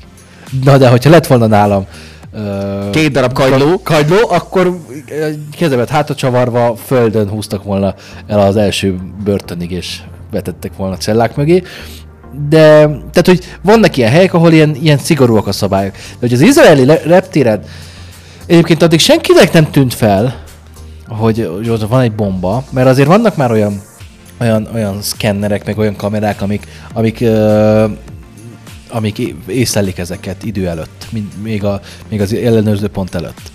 Na 0.64 0.78
de, 0.78 0.90
hogyha 0.90 1.10
lett 1.10 1.28
volna 1.28 1.48
nálam 1.48 1.86
ö, 2.34 2.90
Két 2.92 3.12
darab 3.12 3.34
kagyló. 3.34 3.82
kagyló, 3.84 4.30
akkor 4.30 4.80
kezemet 5.58 5.90
hátra 5.90 6.16
csavarva 6.16 6.76
földön 6.76 7.30
húztak 7.30 7.64
volna 7.64 7.96
el 8.28 8.40
az 8.40 8.56
első 8.56 8.96
börtönig, 9.24 9.72
és 9.72 10.00
vetettek 10.32 10.76
volna 10.76 10.98
cellák 10.98 11.36
mögé. 11.36 11.64
De, 12.50 12.86
tehát, 12.86 13.26
hogy 13.26 13.44
vannak 13.62 13.98
ilyen 13.98 14.12
helyek, 14.12 14.34
ahol 14.34 14.52
ilyen, 14.52 14.76
ilyen 14.82 14.98
szigorúak 14.98 15.48
a 15.48 15.52
szabályok. 15.52 15.94
De 15.94 16.18
hogy 16.20 16.34
az 16.34 16.42
izraeli 16.42 16.86
le- 16.86 17.02
reptéren 17.06 17.64
Egyébként 18.46 18.82
addig 18.82 19.00
senkinek 19.00 19.54
nem 19.54 19.72
tűnt 19.72 19.94
fel, 19.94 20.44
hogy, 21.08 21.50
hogy 21.56 21.70
ott 21.70 21.88
van 21.88 22.02
egy 22.02 22.12
bomba, 22.12 22.64
mert 22.70 22.88
azért 22.88 23.08
vannak 23.08 23.36
már 23.36 23.52
olyan, 23.52 23.82
olyan, 24.40 24.70
olyan 24.74 25.02
szkennerek, 25.02 25.66
meg 25.66 25.78
olyan 25.78 25.96
kamerák, 25.96 26.42
amik, 26.42 26.68
amik, 26.94 27.22
ö, 27.22 27.86
amik 28.90 29.18
észlelik 29.48 29.98
ezeket 29.98 30.44
idő 30.44 30.68
előtt, 30.68 31.08
még, 31.44 31.64
a, 31.64 31.80
még 32.10 32.22
az 32.22 32.34
ellenőrző 32.34 32.88
pont 32.88 33.16
előtt. 33.16 33.52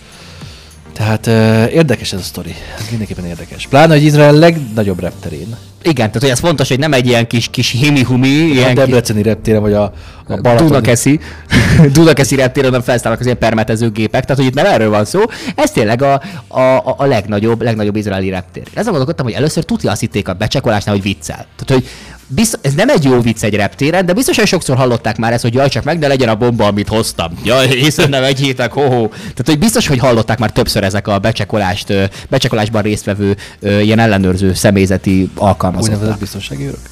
Tehát 1.00 1.26
ö, 1.26 1.64
érdekes 1.66 2.12
ez 2.12 2.18
a 2.18 2.22
sztori. 2.22 2.54
Ez 2.78 2.86
mindenképpen 2.90 3.24
érdekes. 3.24 3.66
Pláne, 3.66 3.94
hogy 3.94 4.04
Izrael 4.04 4.32
legnagyobb 4.32 5.00
repterén. 5.00 5.56
Igen, 5.82 6.06
tehát 6.06 6.20
hogy 6.20 6.28
ez 6.28 6.38
fontos, 6.38 6.68
hogy 6.68 6.78
nem 6.78 6.92
egy 6.92 7.06
ilyen 7.06 7.26
kis, 7.26 7.48
kis 7.50 7.70
himi-humi, 7.70 8.28
Ilyen 8.28 8.70
a. 8.70 8.74
Debreceni 8.74 9.22
reptéren, 9.22 9.60
vagy 9.60 9.72
a, 9.72 9.92
Balatoni. 10.26 10.68
Dunakeszi, 10.68 11.20
Dunakeszi 11.92 12.36
reptéren 12.36 12.82
felszállnak 12.82 13.20
az 13.20 13.26
ilyen 13.26 13.38
permetező 13.38 13.90
gépek, 13.90 14.24
tehát 14.24 14.36
hogy 14.42 14.46
itt 14.46 14.54
nem 14.54 14.66
erről 14.66 14.90
van 14.90 15.04
szó, 15.04 15.20
ez 15.54 15.70
tényleg 15.70 16.02
a, 16.02 16.22
a, 16.48 16.60
a, 16.60 16.94
a 16.98 17.04
legnagyobb, 17.04 17.62
legnagyobb 17.62 17.96
izraeli 17.96 18.30
reptér. 18.30 18.62
Ezen 18.74 18.90
gondolkodtam, 18.90 19.26
hogy 19.26 19.34
először 19.34 19.64
tudja 19.64 19.90
azt 19.90 20.00
hitték 20.00 20.28
a 20.28 20.32
becsekolásnál, 20.32 20.94
hogy 20.94 21.04
viccel. 21.04 21.46
Tehát, 21.56 21.82
hogy 21.82 21.88
biztos, 22.30 22.60
ez 22.62 22.74
nem 22.74 22.88
egy 22.88 23.04
jó 23.04 23.20
vicc 23.20 23.42
egy 23.42 23.54
reptéren, 23.54 24.06
de 24.06 24.12
biztos, 24.12 24.36
hogy 24.36 24.46
sokszor 24.46 24.76
hallották 24.76 25.16
már 25.16 25.32
ezt, 25.32 25.42
hogy 25.42 25.54
jaj, 25.54 25.68
csak 25.68 25.84
meg, 25.84 25.98
de 25.98 26.08
legyen 26.08 26.28
a 26.28 26.34
bomba, 26.34 26.66
amit 26.66 26.88
hoztam. 26.88 27.32
Jaj, 27.44 27.68
hiszen 27.68 28.08
nem 28.08 28.22
egy 28.22 28.38
hétek, 28.38 28.72
ho, 28.72 28.82
ho. 28.82 29.08
Tehát, 29.08 29.42
hogy 29.44 29.58
biztos, 29.58 29.86
hogy 29.86 29.98
hallották 29.98 30.38
már 30.38 30.50
többször 30.50 30.84
ezek 30.84 31.08
a 31.08 31.18
becsekolást, 31.18 31.92
becsekolásban 32.28 32.82
résztvevő 32.82 33.36
ilyen 33.60 33.98
ellenőrző 33.98 34.54
személyzeti 34.54 35.30
alkalmazottak. 35.34 35.94
Úgynevezett 35.94 36.20
biztonsági 36.20 36.64
őrök. 36.64 36.89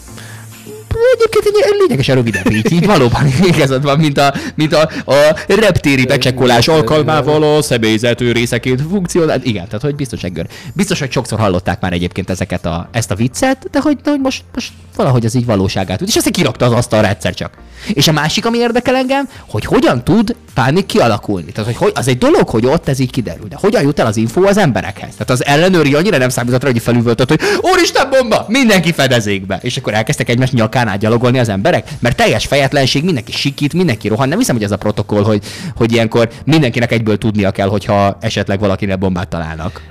Egyébként 1.15 1.57
egy 1.57 1.75
lényegesen 1.79 2.15
rövidebb 2.15 2.53
így, 2.53 2.73
így 2.73 2.87
valóban 2.87 3.27
igazad 3.43 3.83
van, 3.83 3.99
mint 3.99 4.19
a, 4.19 4.35
mint 4.55 4.75
a, 4.75 4.91
a 5.05 5.37
reptéri 5.47 6.05
becsekolás 6.07 6.69
alkalmával 6.69 7.43
a 7.43 7.63
személyzető 7.63 8.33
részeként 8.33 8.83
funkcionál. 8.91 9.41
Igen, 9.43 9.65
tehát 9.67 9.81
hogy 9.83 9.95
biztonsággör. 9.95 10.47
Biztos, 10.75 10.99
hogy 10.99 11.13
sokszor 11.13 11.39
hallották 11.39 11.81
már 11.81 11.93
egyébként 11.93 12.31
ezeket 12.31 12.67
a, 12.67 12.89
ezt 12.93 13.11
a 13.11 13.15
viccet, 13.15 13.69
de 13.71 13.81
hogy, 13.81 13.97
de 14.03 14.11
hogy 14.11 14.21
most, 14.21 14.43
most 14.55 14.73
valahogy 14.97 15.25
ez 15.25 15.35
így 15.35 15.47
valóságát 15.47 15.99
tud. 15.99 16.09
És 16.09 16.17
aztán 16.17 16.33
kirakta 16.33 16.65
az 16.65 16.73
asztalra 16.73 17.09
egyszer 17.09 17.35
csak. 17.35 17.53
És 17.93 18.09
a 18.09 18.13
másik, 18.13 18.47
ami 18.47 18.59
érdekel 18.59 18.97
engem, 18.97 19.29
hogy 19.49 19.65
hogyan 19.65 20.05
tud 20.05 20.37
pánik 20.55 20.87
kialakulni. 20.87 21.53
Tehát, 21.53 21.71
hogy, 21.71 21.79
hogy 21.79 21.93
az 21.95 22.09
egy 22.09 22.19
dolog, 22.19 22.49
hogy 22.49 22.67
ott 22.67 22.89
ez 22.89 22.99
így 22.99 23.11
kiderül, 23.11 23.49
de 23.49 23.57
hogyan 23.61 23.83
jut 23.83 23.99
el 23.99 24.07
az 24.07 24.17
info 24.17 24.43
az 24.43 24.57
emberekhez. 24.57 25.11
Tehát 25.13 25.31
az 25.31 25.45
ellenőri 25.45 25.95
annyira 25.95 26.19
nem 26.19 26.29
számított 26.29 26.63
rá, 26.63 26.71
hogy 26.71 26.83
felüvöltött, 26.83 27.29
hogy 27.29 27.41
úristen 27.61 28.11
bomba, 28.11 28.45
mindenki 28.49 28.93
fedezékbe. 28.93 29.59
És 29.63 29.77
akkor 29.77 29.95
elkezdtek 29.95 30.29
egymás 30.29 30.51
nyakán 30.51 30.89
átgyalogolni 30.99 31.39
az 31.39 31.49
emberek, 31.49 31.91
mert 31.99 32.17
teljes 32.17 32.47
fejetlenség, 32.47 33.05
mindenki 33.05 33.33
sikít, 33.33 33.73
mindenki 33.73 34.09
rohan. 34.09 34.29
Nem 34.29 34.39
hiszem, 34.39 34.55
hogy 34.55 34.65
ez 34.65 34.71
a 34.71 34.77
protokoll, 34.77 35.23
hogy, 35.23 35.45
hogy 35.77 35.93
ilyenkor 35.93 36.29
mindenkinek 36.45 36.93
egyből 36.93 37.19
tudnia 37.19 37.51
kell, 37.51 37.69
hogyha 37.69 38.17
esetleg 38.21 38.59
valakinek 38.59 38.99
bombát 38.99 39.29
találnak. 39.29 39.83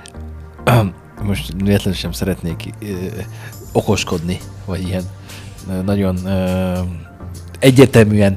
Most 1.22 1.52
véletlenül 1.64 1.98
sem 1.98 2.12
szeretnék 2.12 2.74
ö, 2.82 2.86
okoskodni, 3.72 4.38
vagy 4.64 4.88
ilyen 4.88 5.02
nagyon 5.84 6.26
ö, 6.26 6.78
egyértelműen 7.58 8.36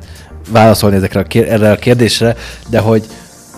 válaszolni 0.49 0.95
ezekre 0.95 1.19
a 1.19 1.23
kér, 1.23 1.51
erre 1.51 1.71
a 1.71 1.75
kérdésre, 1.75 2.35
de 2.69 2.79
hogy 2.79 3.05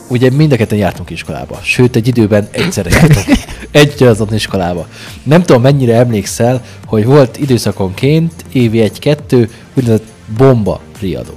ugye 0.10 0.30
mind 0.30 0.52
a 0.52 0.56
ketten 0.56 0.78
jártunk 0.78 1.10
iskolába. 1.10 1.60
Sőt, 1.62 1.96
egy 1.96 2.08
időben 2.08 2.48
egyszerre 2.52 2.90
jártunk. 2.90 3.26
egy 3.74 4.04
azon 4.04 4.34
iskolába. 4.34 4.88
Nem 5.24 5.44
tudom, 5.44 5.62
mennyire 5.62 5.96
emlékszel, 5.96 6.64
hogy 6.86 7.06
volt 7.06 7.38
időszakonként 7.38 8.34
évi 8.52 8.82
egy-kettő 8.82 9.50
úgynevezett 9.74 10.08
bomba 10.38 10.82
riadó 11.00 11.34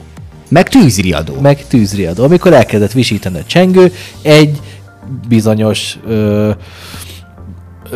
Meg 0.48 0.68
tűzriadó. 0.68 1.40
meg 1.40 1.66
tűzriadó, 1.66 2.24
amikor 2.24 2.52
elkezdett 2.52 2.92
visítani 2.92 3.38
a 3.38 3.44
csengő 3.44 3.92
egy 4.22 4.60
bizonyos 5.28 5.98
ö, 6.06 6.50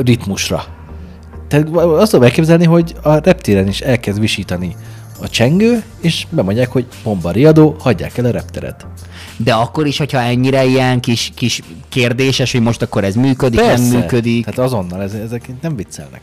ritmusra. 0.04 0.64
Tehát 1.48 1.68
azt 1.74 2.10
tudom 2.10 2.26
elképzelni, 2.26 2.64
hogy 2.64 2.94
a 3.02 3.14
reptéren 3.14 3.68
is 3.68 3.80
elkezd 3.80 4.20
visítani 4.20 4.76
a 5.20 5.28
csengő, 5.28 5.82
és 6.00 6.26
bemondják, 6.30 6.70
hogy 6.70 6.86
bomba 7.02 7.30
riadó, 7.30 7.76
hagyják 7.78 8.18
el 8.18 8.24
a 8.24 8.30
repteret. 8.30 8.86
De 9.44 9.54
akkor 9.54 9.86
is, 9.86 9.98
hogyha 9.98 10.20
ennyire 10.20 10.64
ilyen 10.64 11.00
kis, 11.00 11.32
kis 11.34 11.60
kérdéses, 11.88 12.52
hogy 12.52 12.60
most 12.60 12.82
akkor 12.82 13.04
ez 13.04 13.14
működik, 13.14 13.60
nem 13.60 13.82
működik. 13.82 14.44
Tehát 14.44 14.58
azonnal, 14.58 15.02
ez, 15.02 15.12
ezek 15.12 15.48
nem 15.60 15.76
viccelnek. 15.76 16.20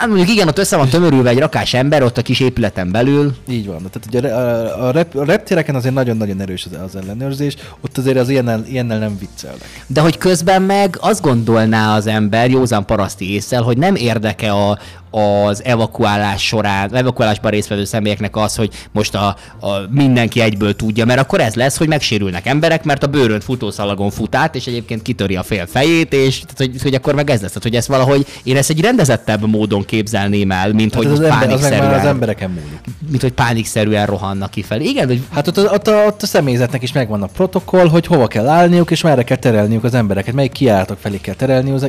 Hát 0.00 0.08
mondjuk 0.08 0.28
igen, 0.28 0.48
ott 0.48 0.58
össze 0.58 0.76
van 0.76 0.88
tömörülve 0.88 1.30
egy 1.30 1.38
rakás 1.38 1.74
ember 1.74 2.02
ott 2.02 2.18
a 2.18 2.22
kis 2.22 2.40
épületen 2.40 2.90
belül. 2.90 3.34
Így 3.48 3.66
van. 3.66 3.76
Tehát 3.76 4.06
ugye 4.08 4.34
a, 4.34 4.86
a, 4.86 4.90
rep, 4.90 5.16
a 5.16 5.24
reptéreken 5.24 5.74
azért 5.74 5.94
nagyon-nagyon 5.94 6.40
erős 6.40 6.66
az, 6.66 6.78
az 6.84 6.96
ellenőrzés, 7.02 7.56
ott 7.80 7.98
azért 7.98 8.18
az 8.18 8.28
ilyennel, 8.28 8.64
ilyennel 8.68 8.98
nem 8.98 9.18
viccelnek. 9.18 9.84
De 9.86 10.00
hogy 10.00 10.18
közben 10.18 10.62
meg 10.62 10.96
azt 11.00 11.20
gondolná 11.20 11.96
az 11.96 12.06
ember 12.06 12.50
józan 12.50 12.86
paraszti 12.86 13.32
észsel, 13.32 13.62
hogy 13.62 13.78
nem 13.78 13.94
érdeke 13.94 14.52
a, 14.52 14.78
az 15.10 15.64
evakuálás 15.64 16.46
során, 16.46 16.94
evakuálásban 16.94 17.50
résztvevő 17.50 17.84
személyeknek 17.84 18.36
az, 18.36 18.56
hogy 18.56 18.70
most 18.92 19.14
a, 19.14 19.36
a 19.60 19.70
mindenki 19.90 20.40
egyből 20.40 20.76
tudja, 20.76 21.04
mert 21.04 21.20
akkor 21.20 21.40
ez 21.40 21.54
lesz, 21.54 21.76
hogy 21.76 21.88
megsérülnek 21.88 22.46
emberek, 22.46 22.84
mert 22.84 23.02
a 23.02 23.06
bőrönt 23.06 23.44
futószalagon 23.44 24.10
fut 24.10 24.34
át, 24.34 24.54
és 24.54 24.66
egyébként 24.66 25.02
kitöri 25.02 25.36
a 25.36 25.42
fél 25.42 25.66
fejét, 25.66 26.12
és 26.12 26.40
tehát, 26.40 26.56
hogy, 26.56 26.82
hogy 26.82 26.94
akkor 26.94 27.14
meg 27.14 27.30
ez 27.30 27.40
lesz. 27.40 27.48
Tehát, 27.48 27.62
hogy 27.62 27.76
ezt 27.76 27.88
valahogy 27.88 28.26
én 28.42 28.56
ezt 28.56 28.70
egy 28.70 28.80
rendezettebb 28.80 29.46
módon 29.46 29.84
képzelném 29.90 30.50
el, 30.50 30.72
mint 30.72 30.94
Hát 30.94 31.02
hogy 31.02 31.12
az, 31.12 31.18
az, 31.18 31.24
ember, 31.24 31.38
az 31.38 31.46
pánikszerűen, 31.60 31.94
az 32.00 32.06
embereken 32.06 32.50
múlik. 32.50 32.80
mint 33.08 33.22
hogy 33.22 33.32
pánikszerűen 33.32 34.06
rohannak 34.06 34.50
kifelé. 34.50 34.84
Igen, 34.84 35.06
hogy 35.06 35.22
Hát 35.32 35.46
ott, 35.46 35.58
ott, 35.72 35.88
a, 35.88 36.04
ott 36.06 36.22
a 36.22 36.26
személyzetnek 36.26 36.82
is 36.82 36.92
megvan 36.92 37.22
a 37.22 37.26
protokoll, 37.26 37.88
hogy 37.88 38.06
hova 38.06 38.26
kell 38.26 38.48
állniuk, 38.48 38.90
és 38.90 39.02
merre 39.02 39.22
kell 39.22 39.36
terelniük 39.36 39.84
az 39.84 39.94
embereket, 39.94 40.34
melyik 40.34 40.52
kiállatok 40.52 40.98
felé 41.00 41.16
kell 41.16 41.34
terelniük, 41.34 41.80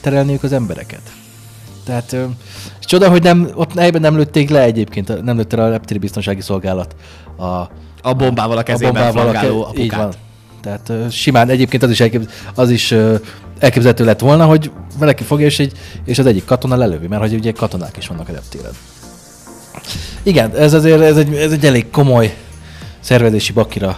terelniük 0.00 0.42
az 0.42 0.52
embereket. 0.52 1.00
Tehát, 1.84 2.12
ö, 2.12 2.24
csoda, 2.80 3.08
hogy 3.10 3.22
nem, 3.22 3.48
ott 3.54 3.78
helyben 3.78 4.00
nem 4.00 4.16
lőtték 4.16 4.50
le 4.50 4.62
egyébként, 4.62 5.22
nem 5.24 5.36
lőtte 5.36 5.56
le 5.56 5.62
a 5.62 5.70
reptéri 5.70 5.98
biztonsági 5.98 6.40
szolgálat 6.40 6.96
a, 7.36 7.44
a 8.02 8.12
bombával 8.16 8.56
a 8.58 8.62
kezében 8.62 8.92
bombával 8.92 9.28
a 9.28 9.32
ke- 9.32 9.44
Így 9.44 9.50
apukát. 9.60 9.98
van. 9.98 10.12
Tehát 10.62 10.88
ö, 10.88 11.04
simán 11.10 11.48
egyébként 11.48 11.82
az 11.82 11.90
is, 11.90 12.00
elkép, 12.00 12.30
az 12.54 12.70
is 12.70 12.90
ö, 12.90 13.14
elképzelhető 13.62 14.04
lett 14.04 14.20
volna, 14.20 14.44
hogy 14.44 14.70
valaki 14.98 15.22
fogja, 15.22 15.46
és, 15.46 15.58
egy, 15.58 15.72
és 16.04 16.18
az 16.18 16.26
egyik 16.26 16.44
katona 16.44 16.76
lelövi, 16.76 17.06
mert 17.06 17.22
hogy 17.22 17.34
ugye 17.34 17.52
katonák 17.52 17.96
is 17.96 18.06
vannak 18.06 18.28
a 18.28 18.32
reptéren. 18.32 18.72
Igen, 20.22 20.56
ez 20.56 20.72
azért 20.72 21.00
ez 21.00 21.16
egy, 21.16 21.34
ez 21.34 21.52
egy 21.52 21.66
elég 21.66 21.90
komoly 21.90 22.36
szervezési 23.00 23.52
bakira 23.52 23.96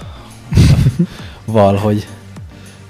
val, 1.45 1.77
hogy, 1.77 2.07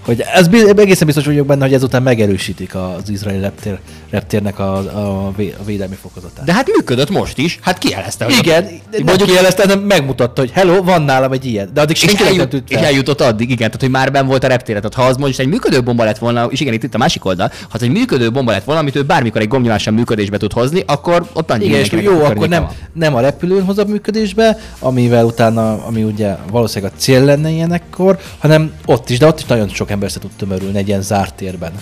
hogy 0.05 0.25
ez 0.35 0.49
egészen 0.77 1.07
biztos 1.07 1.25
vagyok 1.25 1.47
benne, 1.47 1.65
hogy 1.65 1.75
ezután 1.75 2.03
megerősítik 2.03 2.75
az 2.75 3.11
izraeli 3.11 3.41
reptér, 3.41 3.79
reptérnek 4.11 4.59
a, 4.59 4.77
a, 4.77 5.27
a 5.27 5.65
védelmi 5.65 5.95
fokozatát. 5.95 6.45
De 6.45 6.53
hát 6.53 6.67
működött 6.77 7.11
most 7.11 7.39
is, 7.39 7.59
hát 7.63 7.79
kijelezte, 7.79 8.27
igen, 8.41 8.69
mondjuk 9.05 9.33
jelezte, 9.33 9.63
hanem 9.63 9.85
megmutatta, 9.85 10.41
hogy 10.41 10.51
hello, 10.51 10.83
van 10.83 11.03
nálam 11.03 11.33
egy 11.33 11.45
ilyen. 11.45 11.71
De 11.75 11.81
addig 11.81 11.97
senki 11.97 12.23
nem 12.23 12.27
eljut, 12.27 12.49
tűnt 12.49 12.71
és 12.71 12.77
eljutott 12.77 13.21
addig, 13.21 13.51
igen, 13.51 13.67
tehát 13.67 13.81
hogy 13.81 13.91
már 13.91 14.13
ben 14.13 14.27
volt 14.27 14.45
a 14.45 14.47
reptéren. 14.47 14.81
Tehát 14.81 14.95
ha 14.97 15.13
az 15.13 15.17
most 15.17 15.39
egy 15.39 15.47
működő 15.47 15.83
bomba 15.83 16.05
lett 16.05 16.19
volna, 16.19 16.47
és 16.51 16.61
igen, 16.61 16.73
itt, 16.73 16.83
itt 16.83 16.95
a 16.95 16.99
másik 16.99 17.25
oldal, 17.25 17.49
ha 17.49 17.69
az 17.73 17.83
egy 17.83 17.91
működő 17.91 18.31
bomba 18.31 18.51
lett 18.51 18.65
volna, 18.65 18.81
amit 18.81 18.97
ő 18.97 19.03
bármikor 19.03 19.41
egy 19.41 19.49
gombnyomással 19.49 19.95
működésbe 19.95 20.37
tud 20.37 20.53
hozni, 20.53 20.83
akkor 20.87 21.29
ott 21.33 21.51
annyi 21.51 21.65
Igen, 21.65 21.81
és 21.81 21.91
jó, 21.91 22.21
a 22.21 22.27
akkor 22.27 22.49
nem, 22.49 22.69
nem 22.93 23.15
a 23.15 23.21
repülőn 23.21 23.65
hoz 23.65 23.79
a 23.79 23.85
működésbe, 23.85 24.59
amivel 24.79 25.25
utána, 25.25 25.85
ami 25.85 26.03
ugye 26.03 26.37
valószínűleg 26.51 26.93
a 26.97 27.01
cél 27.01 27.25
lenne 27.25 27.51
ilyenekkor, 27.51 28.19
hanem 28.39 28.73
ott 28.85 29.11
is, 29.11 29.19
de 29.19 29.27
ott 29.27 29.39
is 29.39 29.45
nagyon 29.45 29.69
sok 29.69 29.91
ember 29.95 30.11
se 30.11 30.19
tud 30.19 30.31
tömörülni 30.37 30.79
egy 30.79 30.89
ilyen 30.89 31.03
zárt 31.03 31.35
térben. 31.35 31.73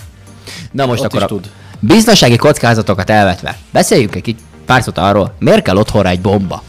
Na 0.71 0.85
most 0.85 0.99
ott 0.99 1.05
akkor 1.05 1.23
a 1.23 1.25
tud. 1.25 1.49
biztonsági 1.79 2.35
kockázatokat 2.35 3.09
elvetve, 3.09 3.57
beszéljünk 3.71 4.15
egy 4.15 4.21
kicsit 4.21 4.41
pár 4.65 4.83
szót 4.83 4.97
arról, 4.97 5.33
miért 5.39 5.63
kell 5.63 5.77
otthonra 5.77 6.09
egy 6.09 6.21
bomba? 6.21 6.63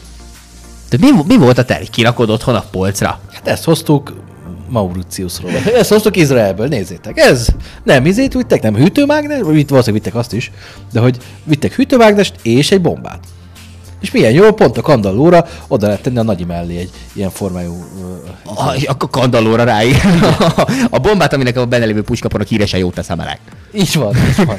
De 0.91 0.97
mi, 1.01 1.11
mi 1.27 1.37
volt 1.37 1.59
a 1.59 1.65
terv? 1.65 1.85
Kirakod 1.85 2.31
otthon 2.31 2.55
a 2.55 2.65
polcra? 2.71 3.21
Hát 3.33 3.49
ezt 3.49 3.65
hoztuk 3.65 4.13
Mauritiusról. 4.69 5.51
Ezt 5.81 5.91
hoztuk 5.91 6.17
Izraelből, 6.17 6.67
nézzétek. 6.67 7.19
Ez 7.19 7.49
nem 7.83 8.07
izét 8.07 8.33
vittek, 8.33 8.63
nem 8.63 8.75
hűtőmágnes, 8.75 9.39
itt 9.39 9.69
valószínűleg 9.69 10.03
vittek 10.03 10.15
azt 10.15 10.33
is, 10.33 10.51
de 10.93 11.01
hogy 11.01 11.17
vittek 11.45 11.75
hűtőmágnest 11.75 12.35
és 12.43 12.71
egy 12.71 12.81
bombát. 12.81 13.21
És 14.05 14.11
milyen 14.11 14.33
jó, 14.33 14.53
pont 14.53 14.79
a 14.79 14.83
kandallóra 14.83 15.47
oda 15.69 15.87
lehet 15.87 16.03
tenni 16.03 16.19
a 16.19 16.23
nagyi 16.23 16.45
mellé 16.45 16.77
egy 16.77 16.91
ilyen 17.13 17.31
formájú... 17.31 17.85
ö, 18.01 18.51
A, 18.51 18.75
a 18.87 19.11
kandallóra 19.11 19.65
ráig. 19.65 19.97
a 20.91 20.99
bombát, 20.99 21.33
aminek 21.33 21.57
a 21.57 21.67
benne 21.67 21.85
lévő 21.85 22.03
puskaponok 22.03 22.47
híresen 22.47 22.81
jót 22.81 22.95
tesz 22.95 23.11
a 23.11 23.15
meleg. 23.15 23.39
Így 23.75 23.95
van, 23.95 24.17
így 24.17 24.47
van. 24.47 24.57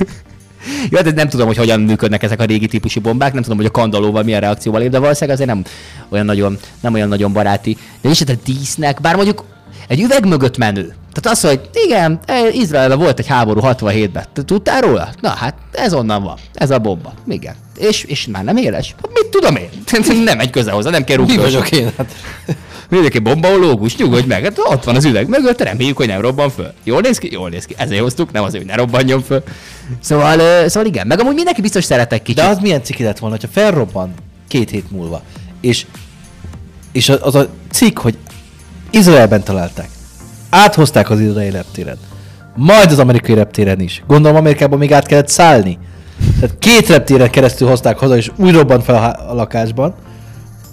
Jó, 0.90 0.98
hát 0.98 1.16
nem 1.16 1.30
tudom, 1.30 1.48
hogy 1.48 1.58
hogyan 1.58 1.80
működnek 1.80 2.24
ezek 2.24 2.40
a 2.40 2.46
régi 2.46 2.68
típusú 2.68 3.02
bombák, 3.02 3.34
nem 3.34 3.42
tudom, 3.42 3.58
hogy 3.58 3.66
a 3.66 3.72
kandalóval 3.72 4.24
milyen 4.24 4.40
reakcióval 4.42 4.82
ér, 4.82 4.90
de 4.90 5.00
valószínűleg 5.00 5.36
azért 5.36 5.50
nem 5.50 5.64
olyan 6.10 6.26
nagyon, 6.26 6.58
nem 6.82 6.94
olyan 6.94 7.08
nagyon 7.08 7.34
baráti. 7.34 7.78
De 8.02 8.10
is 8.10 8.22
a 8.22 8.26
dísznek, 8.46 9.02
bár 9.02 9.16
mondjuk 9.16 9.44
egy 9.88 10.02
üveg 10.02 10.26
mögött 10.28 10.58
menő. 10.58 10.96
Tehát 11.14 11.38
az, 11.38 11.42
hogy 11.42 11.70
igen, 11.86 12.20
eh, 12.26 12.56
Izraelben 12.56 12.98
volt 12.98 13.20
egy 13.20 13.28
háború 13.28 13.60
67-ben. 13.64 14.26
Te 14.34 14.44
tudtál 14.44 14.82
róla? 14.82 15.10
Na 15.22 15.30
hát, 15.30 15.56
ez 15.72 15.94
onnan 15.94 16.24
van. 16.24 16.38
Ez 16.54 16.72
a 16.72 16.80
bomba. 16.80 17.14
Igen. 17.28 17.56
És, 17.78 18.04
és 18.04 18.28
már 18.28 18.44
nem 18.44 18.58
éles? 18.58 18.96
Hát 19.02 19.12
mit 19.14 19.28
tudom 19.28 19.56
én? 19.56 19.70
Nem 20.24 20.40
egy 20.40 20.50
közel 20.50 20.74
hozzá, 20.74 20.90
nem 20.90 21.04
kell 21.04 21.18
Mi 21.18 21.22
rúgni. 21.22 21.38
vagyok 21.38 21.72
én? 21.72 21.92
Hát, 21.98 22.16
Mindenki 22.90 23.20
bombaológus, 23.20 23.96
nyugodj 23.98 24.28
meg, 24.28 24.44
hát 24.44 24.58
ott 24.58 24.84
van 24.84 24.96
az 24.96 25.06
üveg 25.06 25.28
mögött, 25.28 25.62
reméljük, 25.62 25.98
hogy 25.98 26.08
nem 26.08 26.22
robban 26.22 26.50
föl. 26.50 26.74
Jól 26.84 27.02
néz 27.02 27.18
ki? 27.18 27.30
Jól 27.32 27.50
néz 27.50 27.66
ki. 27.66 27.74
Ezért 27.78 28.02
hoztuk, 28.02 28.32
nem 28.32 28.44
azért, 28.44 28.64
hogy 28.64 28.72
ne 28.72 28.78
robbanjon 28.78 29.22
föl. 29.22 29.44
Szóval, 30.02 30.68
szóval 30.70 30.88
igen, 30.88 31.08
meg 31.08 31.20
amúgy 31.20 31.36
mindenki 31.36 31.62
biztos 31.62 31.84
szeretek 31.84 32.22
kicsit. 32.22 32.42
de 32.42 32.48
az 32.48 32.60
milyen 32.60 32.84
ciki 32.84 33.04
lett 33.04 33.20
volna, 33.20 33.38
ha 33.42 33.48
felrobban 33.52 34.14
két 34.48 34.70
hét 34.70 34.92
múlva, 34.92 35.22
és, 35.62 35.86
és 36.92 37.10
az 37.10 37.36
a 37.36 37.50
cikk, 37.72 38.00
hogy 38.00 38.18
Izraelben 38.96 39.44
találták. 39.44 39.90
Áthozták 40.50 41.10
az 41.10 41.20
izraeli 41.20 41.50
reptéren. 41.50 41.98
Majd 42.56 42.92
az 42.92 43.00
amerikai 43.00 43.36
reptéren 43.36 43.80
is. 43.80 44.04
Gondolom 44.08 44.38
Amerikában 44.38 44.80
még 44.80 44.94
át 44.94 45.06
kellett 45.06 45.28
szállni. 45.28 45.78
Tehát 46.40 46.56
két 46.60 46.88
reptéren 46.88 47.30
keresztül 47.30 47.68
hozták 47.68 47.98
haza, 47.98 48.18
és 48.18 48.32
úgy 48.36 48.54
robbant 48.54 48.84
fel 48.84 49.18
a, 49.28 49.34
lakásban. 49.34 49.94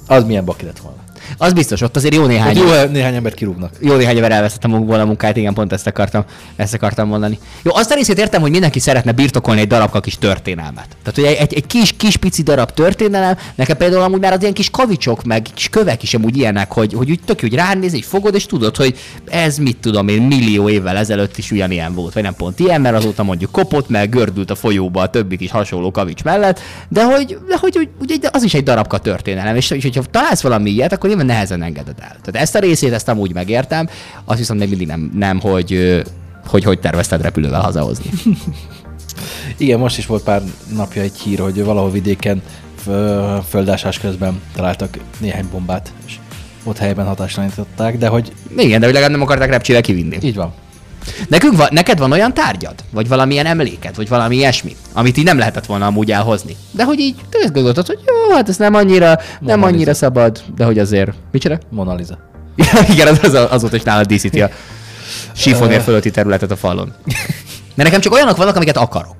Az 0.07 0.25
milyen 0.25 0.45
baki 0.45 0.65
lett 0.65 0.79
volna. 0.79 1.02
Az 1.37 1.53
biztos, 1.53 1.81
ott 1.81 1.97
azért 1.97 2.15
jó 2.15 2.27
néhány, 2.27 2.57
jó, 2.57 2.85
néhány 2.91 3.15
embert 3.15 3.35
kirúgnak. 3.35 3.73
jó 3.81 3.95
néhány 3.95 4.17
ember 4.17 4.33
elveszett 4.33 4.65
a 4.65 4.69
munkból 4.69 5.01
a 5.01 5.05
munkát, 5.05 5.37
igen, 5.37 5.55
pont 5.55 5.73
ezt 5.73 5.87
akartam, 5.87 6.25
ezt 6.57 6.75
akartam 6.75 7.09
mondani. 7.09 7.39
Jó, 7.63 7.75
azt 7.75 7.91
a 7.91 7.95
részét 7.95 8.19
értem, 8.19 8.41
hogy 8.41 8.51
mindenki 8.51 8.79
szeretne 8.79 9.13
birtokolni 9.13 9.61
egy 9.61 9.67
darabka 9.67 10.01
kis 10.01 10.19
történelmet. 10.19 10.87
Tehát, 11.03 11.15
hogy 11.15 11.25
egy, 11.25 11.55
egy, 11.55 11.67
kis, 11.67 11.93
kis 11.97 12.17
pici 12.17 12.43
darab 12.43 12.71
történelem, 12.71 13.37
nekem 13.55 13.77
például 13.77 14.03
amúgy 14.03 14.21
már 14.21 14.33
az 14.33 14.41
ilyen 14.41 14.53
kis 14.53 14.71
kavicsok, 14.71 15.25
meg 15.25 15.47
kis 15.55 15.69
kövek 15.69 16.03
is 16.03 16.15
amúgy 16.15 16.37
ilyenek, 16.37 16.73
hogy, 16.73 16.93
hogy 16.93 17.11
úgy 17.11 17.21
tök 17.25 17.41
hogy 17.41 17.55
ránéz, 17.55 17.93
így 17.93 18.05
fogod, 18.05 18.35
és 18.35 18.47
tudod, 18.47 18.77
hogy 18.77 18.99
ez 19.31 19.59
mit 19.59 19.77
tudom 19.77 20.09
én, 20.09 20.23
millió 20.23 20.69
évvel 20.69 20.97
ezelőtt 20.97 21.39
is 21.39 21.51
ugyanilyen 21.51 21.95
volt, 21.95 22.13
vagy 22.13 22.23
nem 22.23 22.35
pont 22.35 22.59
ilyen, 22.59 22.81
mert 22.81 22.97
azóta 22.97 23.23
mondjuk 23.23 23.51
kopott, 23.51 23.89
meg 23.89 24.09
gördült 24.09 24.51
a 24.51 24.55
folyóba 24.55 25.01
a 25.01 25.11
többi 25.11 25.37
kis 25.37 25.51
hasonló 25.51 25.91
kavics 25.91 26.23
mellett, 26.23 26.61
de 26.89 27.05
hogy, 27.05 27.39
de 27.49 27.57
hogy, 27.61 27.89
hogy 27.99 28.19
de 28.21 28.31
az 28.33 28.43
is 28.43 28.55
egy 28.55 28.63
darabka 28.63 28.99
történelem, 28.99 29.57
és, 29.57 29.71
és 29.71 29.83
hogyha 29.83 30.03
találsz 30.11 30.43
valami 30.43 30.71
ilyet, 30.71 30.93
akkor 30.93 31.11
nyilván 31.15 31.35
nehezen 31.37 31.63
engeded 31.63 31.95
el. 32.01 32.17
Tehát 32.23 32.37
ezt 32.43 32.55
a 32.55 32.59
részét, 32.59 32.93
ezt 32.93 33.09
amúgy 33.09 33.33
megértem, 33.35 33.89
azt 34.25 34.39
viszont 34.39 34.61
még 34.61 34.69
mindig 34.69 34.87
nem, 34.87 35.11
nem 35.15 35.41
hogy, 35.41 36.03
hogy 36.47 36.65
hogy 36.65 36.81
tervezted 36.81 37.23
repülővel 37.23 37.61
hazahozni. 37.61 38.11
Igen, 39.57 39.79
most 39.79 39.99
is 39.99 40.07
volt 40.07 40.23
pár 40.23 40.43
napja 40.75 41.03
egy 41.03 41.17
hír, 41.19 41.39
hogy 41.39 41.65
valahol 41.65 41.91
vidéken 41.91 42.43
fö- 42.83 43.45
földásás 43.49 43.99
közben 43.99 44.41
találtak 44.55 44.99
néhány 45.19 45.47
bombát, 45.51 45.93
és 46.07 46.19
ott 46.65 46.79
helyben 46.79 47.07
hatástalanították, 47.07 47.99
de 47.99 48.07
hogy 48.09 48.33
Igen, 48.57 48.81
de 48.81 48.85
hogy 48.85 48.95
legalább 48.95 49.11
nem 49.11 49.23
akarták 49.23 49.51
repcsivel 49.51 49.83
kivinni. 49.83 50.19
így 50.23 50.35
van. 50.35 50.53
Nekünk 51.29 51.57
van, 51.57 51.69
neked 51.71 51.99
van 51.99 52.13
olyan 52.13 52.35
tárgyad? 52.35 52.75
Vagy 52.91 53.09
valamilyen 53.09 53.47
emléked? 53.47 53.97
Vagy 53.97 54.09
valami 54.09 54.37
ilyesmi? 54.37 54.77
Amit 54.93 55.17
így 55.17 55.25
nem 55.25 55.39
lehetett 55.39 55.67
volna 55.67 55.87
amúgy 55.87 56.11
elhozni? 56.11 56.57
De 56.71 56.85
hogy 56.85 56.99
így 56.99 57.15
te 57.31 57.39
ezt 57.43 57.53
gondoltad, 57.53 57.87
hogy 57.87 57.99
jó, 58.07 58.35
hát 58.35 58.49
ez 58.49 58.57
nem 58.57 58.75
annyira, 58.75 59.07
nem 59.41 59.59
Mona 59.59 59.67
annyira 59.67 59.91
Lisa. 59.91 60.05
szabad, 60.05 60.43
de 60.57 60.65
hogy 60.65 60.79
azért... 60.79 61.13
Csinál? 61.33 61.61
Mona 61.71 61.95
Lisa. 61.95 62.19
Igen, 62.93 63.07
az, 63.07 63.19
az, 63.23 63.47
azóta 63.51 63.77
is 63.77 63.83
nálad 63.83 64.07
díszíti 64.07 64.41
a 64.41 64.51
sifonér 65.37 65.81
fölötti 65.81 66.11
területet 66.11 66.51
a 66.51 66.57
falon. 66.57 66.93
Mert 67.75 67.89
nekem 67.89 68.01
csak 68.01 68.13
olyanok 68.13 68.37
vannak, 68.37 68.57
amiket 68.57 68.77
akarok. 68.77 69.17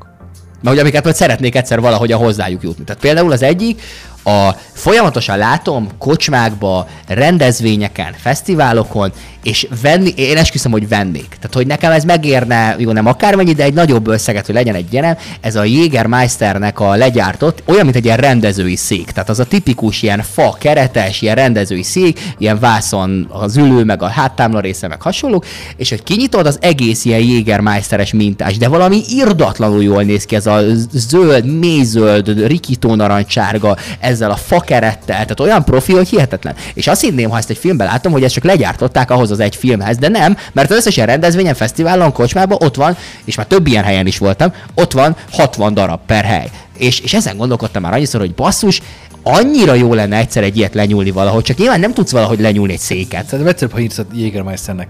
Mert 0.63 0.77
hogy 0.77 0.79
amiket 0.79 1.05
majd 1.05 1.17
szeretnék 1.17 1.55
egyszer 1.55 1.81
valahogyan 1.81 2.19
hozzájuk 2.19 2.63
jutni. 2.63 2.85
Tehát 2.85 3.03
például 3.03 3.33
az 3.33 3.43
egyik, 3.43 3.83
a 4.25 4.51
folyamatosan 4.73 5.39
látom 5.39 5.89
kocsmákba, 5.99 6.89
rendezvényeken, 7.07 8.15
fesztiválokon, 8.19 9.13
és 9.43 9.67
venni, 9.83 10.13
én 10.17 10.37
esküszöm, 10.37 10.73
hogy 10.73 10.89
vennék. 10.89 11.29
Tehát, 11.29 11.55
hogy 11.55 11.67
nekem 11.67 11.93
ez 11.93 12.05
megérne, 12.05 12.75
jó 12.79 12.93
nem 12.93 13.07
akármennyi, 13.07 13.53
de 13.53 13.63
egy 13.63 13.75
nagyobb 13.75 14.07
összeget, 14.07 14.47
hogy 14.47 14.55
legyen 14.55 14.75
egy 14.75 14.89
gyerem, 14.89 15.17
ez 15.41 15.57
a 15.57 15.65
Jägermeisternek 15.65 16.81
a 16.81 16.95
legyártott, 16.95 17.63
olyan, 17.65 17.85
mint 17.85 17.97
egy 17.97 18.05
ilyen 18.05 18.17
rendezői 18.17 18.77
szék. 18.77 19.11
Tehát 19.11 19.29
az 19.29 19.39
a 19.39 19.45
tipikus 19.45 20.03
ilyen 20.03 20.23
fa 20.33 20.57
keretes, 20.59 21.23
ilyen 21.23 21.35
rendezői 21.35 21.83
szék, 21.83 22.21
ilyen 22.39 22.59
vászon 22.59 23.27
az 23.31 23.57
ülő, 23.57 23.85
meg 23.85 24.03
a 24.03 24.07
háttámla 24.07 24.61
része, 24.61 24.89
meg 24.89 25.03
hasonlók, 25.03 25.47
és 25.77 25.89
hogy 25.89 26.03
kinyitod, 26.03 26.47
az 26.47 26.59
egész 26.61 27.05
ilyen 27.05 27.21
Jägermeisteres 27.21 28.13
mintás, 28.13 28.57
de 28.57 28.69
valami 28.69 29.03
irdatlanul 29.09 29.83
jól 29.83 30.03
néz 30.03 30.25
ki, 30.25 30.35
ez 30.35 30.47
a 30.47 30.61
zöld, 30.93 31.59
mélyzöld, 31.59 32.47
rikító 32.47 32.95
narancsárga, 32.95 33.77
ezzel 34.13 34.31
a 34.31 34.37
fakerettel, 34.37 35.17
tehát 35.17 35.41
olyan 35.41 35.65
profi, 35.65 35.93
hogy 35.93 36.09
hihetetlen. 36.09 36.55
És 36.75 36.87
azt 36.87 37.01
hinném, 37.01 37.31
ha 37.31 37.37
ezt 37.39 37.51
egy 37.51 37.59
filmben 37.59 37.87
látom, 37.87 38.13
hogy 38.13 38.25
ezt 38.25 38.35
csak 38.35 38.45
legyártották 38.45 39.11
ahhoz 39.11 39.31
az 39.31 39.41
egy 39.41 39.57
filmhez, 39.57 39.97
de 39.97 40.09
nem, 40.09 40.37
mert 40.53 40.71
az 40.71 40.77
összes 40.77 40.97
ilyen 40.97 41.09
rendezvényen, 41.09 41.55
fesztiválon, 41.55 42.13
kocsmában 42.13 42.59
ott 42.61 42.75
van, 42.75 42.97
és 43.25 43.35
már 43.35 43.47
több 43.47 43.67
ilyen 43.67 43.85
helyen 43.85 44.07
is 44.07 44.19
voltam, 44.19 44.53
ott 44.75 44.93
van 44.93 45.17
60 45.33 45.75
darab 45.75 46.01
per 46.07 46.25
hely. 46.25 46.51
És, 46.79 47.01
és 47.01 47.15
ezen 47.15 47.37
gondolkodtam 47.37 47.83
már 47.83 47.93
annyiszor, 47.93 48.21
hogy 48.21 48.35
basszus, 48.35 48.83
annyira 49.23 49.75
jó 49.75 49.95
lenne 49.95 50.17
egyszer 50.17 50.43
egy 50.43 50.57
ilyet 50.57 50.75
lenyúlni 50.75 51.11
valahogy, 51.11 51.43
csak 51.43 51.57
nyilván 51.57 51.81
nem 51.81 51.95
tudsz 51.95 52.11
valahogy 52.11 52.41
lenyúlni 52.41 52.73
egy 52.73 52.79
széket. 52.79 53.25
Szerintem 53.25 53.49
egyszerűbb, 53.49 53.75
ha 53.75 53.81
írsz 53.81 53.99
a 53.99 54.05
Jägermeisternek 54.13 54.89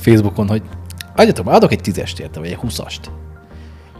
Facebookon, 0.00 0.48
hogy 0.48 0.62
adjatok, 1.16 1.46
adok 1.46 1.72
egy 1.72 1.80
tízest 1.80 2.18
érte, 2.18 2.40
vagy 2.40 2.48
egy 2.48 2.54
huszast. 2.54 3.10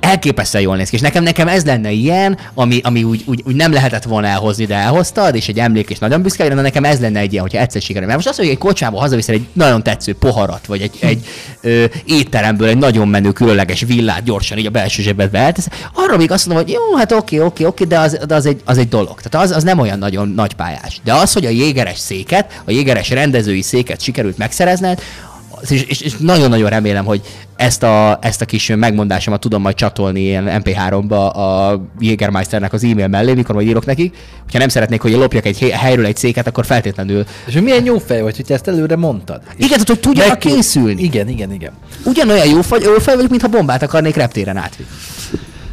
Elképesztően 0.09 0.65
jól 0.65 0.77
néz 0.77 0.89
ki. 0.89 0.95
És 0.95 1.01
nekem, 1.01 1.23
nekem 1.23 1.49
ez 1.49 1.65
lenne 1.65 1.91
ilyen, 1.91 2.39
ami, 2.55 2.81
ami 2.83 3.03
úgy, 3.05 3.23
úgy, 3.27 3.43
úgy, 3.47 3.55
nem 3.55 3.73
lehetett 3.73 4.05
volna 4.05 4.27
elhozni, 4.27 4.65
de 4.65 4.75
elhoztad, 4.75 5.35
és 5.35 5.49
egy 5.49 5.59
emlék, 5.59 5.91
és 5.91 5.99
nagyon 5.99 6.23
büszke, 6.23 6.49
de 6.49 6.55
nekem 6.55 6.85
ez 6.85 7.01
lenne 7.01 7.21
egy 7.21 7.31
ilyen, 7.33 7.43
hogyha 7.43 7.59
egyszer 7.59 7.83
sikerül. 7.83 8.07
Mert 8.07 8.19
most 8.25 8.29
azt, 8.29 8.39
hogy 8.39 8.49
egy 8.49 8.59
kocsmába 8.59 8.99
hazaviszel 9.01 9.35
egy 9.35 9.47
nagyon 9.53 9.83
tetsző 9.83 10.15
poharat, 10.15 10.67
vagy 10.67 10.81
egy, 10.81 10.97
egy 11.01 11.27
ö, 11.61 11.85
étteremből 12.05 12.69
egy 12.69 12.79
nagyon 12.79 13.09
menő, 13.09 13.33
különleges 13.33 13.81
villát 13.81 14.23
gyorsan 14.23 14.59
így 14.59 14.67
a 14.67 14.71
belső 14.71 15.03
zsebedbe 15.03 15.39
eltesz, 15.39 15.69
arra 15.95 16.17
még 16.17 16.31
azt 16.31 16.47
mondom, 16.47 16.65
hogy 16.65 16.75
jó, 16.75 16.97
hát 16.97 17.13
oké, 17.13 17.39
oké, 17.39 17.65
oké, 17.65 17.85
de 17.85 17.99
az, 17.99 18.19
de 18.27 18.35
az, 18.35 18.47
egy, 18.47 18.61
az 18.65 18.79
egy 18.79 18.89
dolog. 18.89 19.21
Tehát 19.21 19.47
az, 19.49 19.57
az 19.57 19.63
nem 19.63 19.79
olyan 19.79 19.99
nagyon 19.99 20.29
nagy 20.29 20.55
pályás. 20.55 21.01
De 21.05 21.15
az, 21.15 21.33
hogy 21.33 21.47
a 21.47 21.51
jégeres 21.51 21.99
széket, 21.99 22.61
a 22.65 22.71
jégeres 22.71 23.11
rendezői 23.11 23.63
széket 23.63 24.01
sikerült 24.03 24.39
megszerezned, 24.39 24.99
az- 24.99 25.28
és, 25.69 25.83
és, 25.83 26.01
és 26.01 26.17
nagyon-nagyon 26.19 26.69
remélem, 26.71 27.05
hogy 27.05 27.21
ezt 27.57 27.83
a, 27.83 28.19
ezt 28.23 28.41
a 28.41 28.45
kis 28.45 28.73
megmondásomat 28.77 29.41
tudom 29.41 29.63
majd 29.63 29.75
csatolni 29.75 30.21
ilyen 30.21 30.63
MP3-ba 30.65 31.33
a 31.33 31.81
Jägermeisternek 32.01 32.73
az 32.73 32.85
e-mail 32.85 33.09
mellé, 33.09 33.35
mikor 33.35 33.55
majd 33.55 33.67
írok 33.67 33.87
nekik. 33.87 34.17
Ha 34.53 34.59
nem 34.59 34.69
szeretnék, 34.69 35.01
hogy 35.01 35.13
lopjak 35.13 35.45
egy 35.47 35.59
hely- 35.59 35.71
helyről 35.71 36.07
egy 36.07 36.17
széket, 36.17 36.47
akkor 36.47 36.67
feltétlenül. 36.67 37.25
És 37.47 37.53
hogy 37.53 37.63
milyen 37.63 37.85
jó 37.85 37.99
fej 37.99 38.21
vagy, 38.21 38.37
hogy 38.37 38.45
te 38.45 38.55
ezt 38.55 38.69
előre 38.69 38.97
mondtad. 38.97 39.41
Igen, 39.57 39.69
tehát, 39.69 39.89
hogy 39.89 40.01
tudjanak 40.01 40.33
neki- 40.33 40.49
készülni. 40.49 41.03
Igen, 41.03 41.29
igen, 41.29 41.53
igen. 41.53 41.73
Ugyanolyan 42.05 42.47
jó, 42.49 42.61
faj, 42.63 42.81
jó 42.83 42.99
fej 42.99 43.15
vagyok, 43.15 43.31
mintha 43.31 43.49
bombát 43.49 43.83
akarnék 43.83 44.17
reptéren 44.17 44.57
átvinni. 44.57 44.89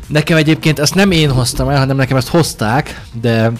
Nekem 0.07 0.37
egyébként 0.37 0.79
ezt 0.79 0.95
nem 0.95 1.11
én 1.11 1.29
hoztam 1.29 1.69
el, 1.69 1.77
hanem 1.77 1.95
nekem 1.95 2.17
ezt 2.17 2.27
hozták, 2.27 3.01
de 3.21 3.51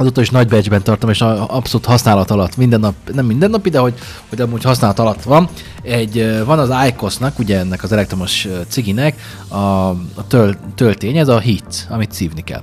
azóta 0.00 0.20
is 0.20 0.30
nagy 0.30 0.48
becsben 0.48 0.82
tartom, 0.82 1.10
és 1.10 1.20
abszolút 1.20 1.86
használat 1.86 2.30
alatt, 2.30 2.56
minden 2.56 2.80
nap, 2.80 2.94
nem 3.12 3.26
minden 3.26 3.50
nap, 3.50 3.68
de 3.68 3.78
hogy, 3.78 3.94
hogy 4.28 4.40
amúgy 4.40 4.62
használat 4.62 4.98
alatt 4.98 5.22
van. 5.22 5.48
Egy, 5.82 6.42
van 6.44 6.58
az 6.58 6.88
IQOS-nak, 6.88 7.38
ugye 7.38 7.58
ennek 7.58 7.82
az 7.82 7.92
elektromos 7.92 8.48
ciginek 8.68 9.20
a, 9.48 9.56
a 9.56 10.26
töl, 10.28 10.56
töltény, 10.74 11.16
ez 11.16 11.28
a 11.28 11.40
heat, 11.40 11.86
amit 11.88 12.12
szívni 12.12 12.44
kell. 12.44 12.62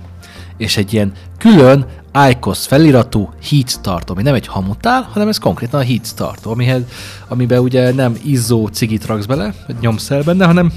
És 0.58 0.78
egy 0.78 0.94
ilyen 0.94 1.12
külön 1.38 1.86
IQOS 2.30 2.68
feliratú 2.68 3.30
heat 3.50 3.82
tartó, 3.82 4.14
ami 4.14 4.24
nem 4.24 4.34
egy 4.34 4.48
hamutál, 4.48 5.10
hanem 5.12 5.28
ez 5.28 5.38
konkrétan 5.38 5.80
a 5.80 5.84
heat 5.84 6.16
tartó, 6.16 6.52
amihez, 6.52 6.82
amiben 7.28 7.60
ugye 7.60 7.94
nem 7.94 8.18
izzó 8.24 8.68
cigit 8.68 9.06
raksz 9.06 9.26
bele, 9.26 9.54
nyomsz 9.80 10.12
el 10.12 10.24
benne, 10.24 10.46
hanem 10.46 10.72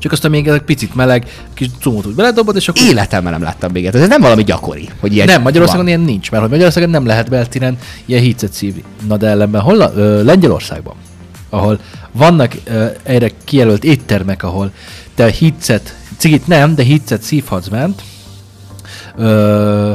csak 0.00 0.12
azt, 0.12 0.28
még 0.28 0.48
egy 0.48 0.60
picit 0.60 0.94
meleg, 0.94 1.26
kis 1.54 1.68
cumót 1.80 2.06
úgy 2.06 2.14
beledobod, 2.14 2.56
és 2.56 2.68
akkor 2.68 2.82
Életemben 2.82 3.32
nem 3.32 3.42
láttam 3.42 3.72
még 3.72 3.82
ilyet. 3.82 3.94
Ez 3.94 4.08
nem 4.08 4.20
valami 4.20 4.44
gyakori, 4.44 4.88
hogy 5.00 5.14
ilyen 5.14 5.26
nem, 5.26 5.42
Magyarországon 5.42 5.84
van. 5.84 5.94
ilyen 5.94 6.06
nincs, 6.06 6.30
mert 6.30 6.42
hogy 6.42 6.50
Magyarországon 6.50 6.90
nem 6.90 7.06
lehet 7.06 7.28
beltéren 7.28 7.78
ilyen 8.04 8.22
hícet 8.22 8.52
szívni. 8.52 8.84
Na 9.06 9.16
de 9.16 9.26
ellenben 9.26 9.60
hol? 9.60 9.92
Ö, 9.94 10.22
Lengyelországban, 10.22 10.94
ahol 11.50 11.80
vannak 12.12 12.54
ö, 12.64 12.86
erre 13.02 13.30
kijelölt 13.44 13.84
éttermek, 13.84 14.42
ahol 14.42 14.72
te 15.14 15.30
hícet, 15.30 15.96
cigit 16.16 16.46
nem, 16.46 16.74
de 16.74 16.82
hícet 16.82 17.22
szívhatsz 17.22 17.68
bent, 17.68 18.02
ö, 19.16 19.92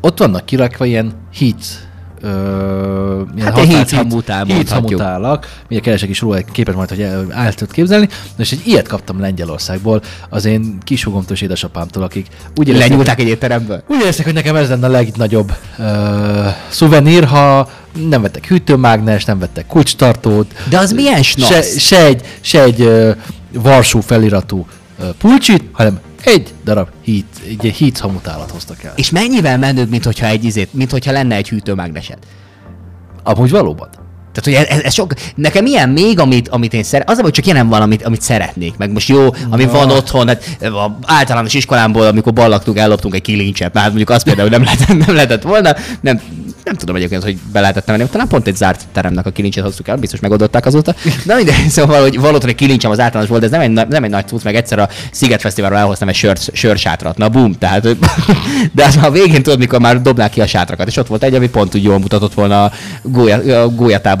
ott 0.00 0.18
vannak 0.18 0.44
kirakva 0.44 0.84
ilyen 0.84 1.12
híc 1.32 1.87
Ö, 2.22 3.22
Hát 3.40 3.58
egy 3.58 3.66
határ- 3.66 3.88
hízhamutál 3.88 4.44
mondhatjuk. 4.44 4.58
hízhamutálak, 4.60 5.60
ugye 5.70 5.80
keresek 5.80 6.08
is 6.08 6.20
róla, 6.20 6.36
egy 6.36 6.44
képes 6.52 6.74
majd, 6.74 6.88
hogy 6.88 7.00
el 7.30 7.52
tudod 7.54 7.74
képzelni. 7.74 8.08
És 8.38 8.52
egy 8.52 8.60
ilyet 8.64 8.88
kaptam 8.88 9.20
Lengyelországból, 9.20 10.02
az 10.28 10.44
én 10.44 10.78
kisugomtól 10.84 11.36
és 11.36 11.42
édesapámtól, 11.42 12.02
akik 12.02 12.26
úgy 12.56 12.68
érezték, 12.68 12.88
Lenyúlták 12.90 13.20
egy 13.20 13.28
étteremből? 13.28 13.82
úgy 13.86 14.00
érezték, 14.00 14.24
hogy 14.24 14.34
nekem 14.34 14.56
ez 14.56 14.68
lenne 14.68 14.86
a 14.86 14.90
legnagyobb 14.90 15.52
uh, 15.78 15.86
szuvenír, 16.68 17.24
ha 17.24 17.68
nem 18.08 18.22
vettek 18.22 18.46
hűtőmágnes, 18.46 19.24
nem 19.24 19.38
vettek 19.38 19.66
kulcstartót. 19.66 20.52
De 20.68 20.78
az 20.78 20.92
milyen 20.92 21.22
Se, 21.22 21.40
snasz? 21.46 21.78
se 21.78 22.04
egy, 22.04 22.22
se 22.40 22.62
egy 22.62 22.80
uh, 22.80 23.16
Varsó 23.52 24.00
feliratú 24.00 24.66
pulcsit, 25.18 25.64
hanem 25.72 25.98
egy 26.28 26.54
darab 26.64 26.88
hít, 27.00 27.40
egy 27.46 27.62
hít 27.62 27.98
hamutálat 27.98 28.50
hoztak 28.50 28.82
el. 28.82 28.92
És 28.96 29.10
mennyivel 29.10 29.58
menőbb, 29.58 29.88
mint 29.88 30.04
hogyha, 30.04 30.26
egy 30.26 30.44
izét, 30.44 30.72
mint 30.72 30.90
hogyha 30.90 31.12
lenne 31.12 31.34
egy 31.34 31.48
hűtőmágnesed? 31.48 32.18
Amúgy 33.22 33.50
valóban. 33.50 33.88
Tehát, 34.40 34.66
hogy 34.66 34.76
ez, 34.76 34.84
ez 34.84 34.94
sok, 34.94 35.12
nekem 35.34 35.66
ilyen 35.66 35.88
még, 35.88 36.18
amit, 36.18 36.48
amit 36.48 36.74
én 36.74 36.82
szeretnék, 36.82 37.16
az 37.16 37.22
hogy 37.22 37.32
csak 37.32 37.46
ilyen 37.46 37.68
van, 37.68 37.82
amit, 37.82 38.02
amit 38.02 38.20
szeretnék. 38.20 38.76
Meg 38.76 38.90
most 38.90 39.08
jó, 39.08 39.28
ami 39.50 39.64
Na. 39.64 39.70
van 39.70 39.90
otthon, 39.90 40.28
hát 40.28 40.42
a 40.60 40.98
általános 41.06 41.54
iskolámból, 41.54 42.06
amikor 42.06 42.32
ballaktunk, 42.32 42.78
elloptunk 42.78 43.14
egy 43.14 43.22
kilincset, 43.22 43.74
már 43.74 43.86
mondjuk 43.86 44.10
azt 44.10 44.24
például 44.24 44.48
nem 44.48 44.62
lehetett, 44.62 45.06
nem 45.06 45.14
lehetett 45.14 45.42
volna, 45.42 45.74
nem, 46.00 46.20
nem 46.64 46.76
tudom 46.76 46.96
egyébként, 46.96 47.22
hogy 47.22 47.38
be 47.52 47.60
lehetett 47.60 47.86
menni, 47.86 48.04
talán 48.10 48.28
pont 48.28 48.46
egy 48.46 48.56
zárt 48.56 48.86
teremnek 48.92 49.26
a 49.26 49.30
kilincset 49.30 49.64
hoztuk 49.64 49.88
el, 49.88 49.96
biztos 49.96 50.20
megoldották 50.20 50.66
azóta. 50.66 50.94
De 51.24 51.34
mindegy, 51.34 51.68
szóval, 51.76 52.00
hogy 52.00 52.20
otthon 52.20 52.48
egy 52.48 52.54
kilincsem 52.54 52.90
az 52.90 53.00
általános 53.00 53.28
volt, 53.28 53.40
de 53.40 53.46
ez 53.46 53.52
nem 53.52 53.60
egy, 53.60 53.70
na- 53.70 53.86
nem 53.88 54.04
egy 54.04 54.10
nagy 54.10 54.26
cucc, 54.26 54.42
meg 54.42 54.54
egyszer 54.54 54.78
a 54.78 54.88
Sziget 55.10 55.40
Fesztiválról 55.40 55.78
elhoztam 55.78 56.08
egy 56.08 56.14
sör, 56.14 56.36
sörsátrat, 56.52 57.16
na 57.16 57.28
bum, 57.28 57.52
tehát, 57.58 57.96
de 58.74 58.84
az 58.84 58.96
már 58.96 59.06
a 59.06 59.10
végén 59.10 59.42
tudod, 59.42 59.58
mikor 59.58 59.80
már 59.80 60.02
dobnák 60.02 60.30
ki 60.30 60.40
a 60.40 60.46
sátrakat, 60.46 60.86
és 60.86 60.96
ott 60.96 61.06
volt 61.06 61.22
egy, 61.22 61.34
ami 61.34 61.48
pont 61.48 61.74
úgy 61.74 61.82
jól 61.82 61.98
mutatott 61.98 62.34
volna 62.34 62.64
a 62.64 62.72
gólya, 63.02 63.68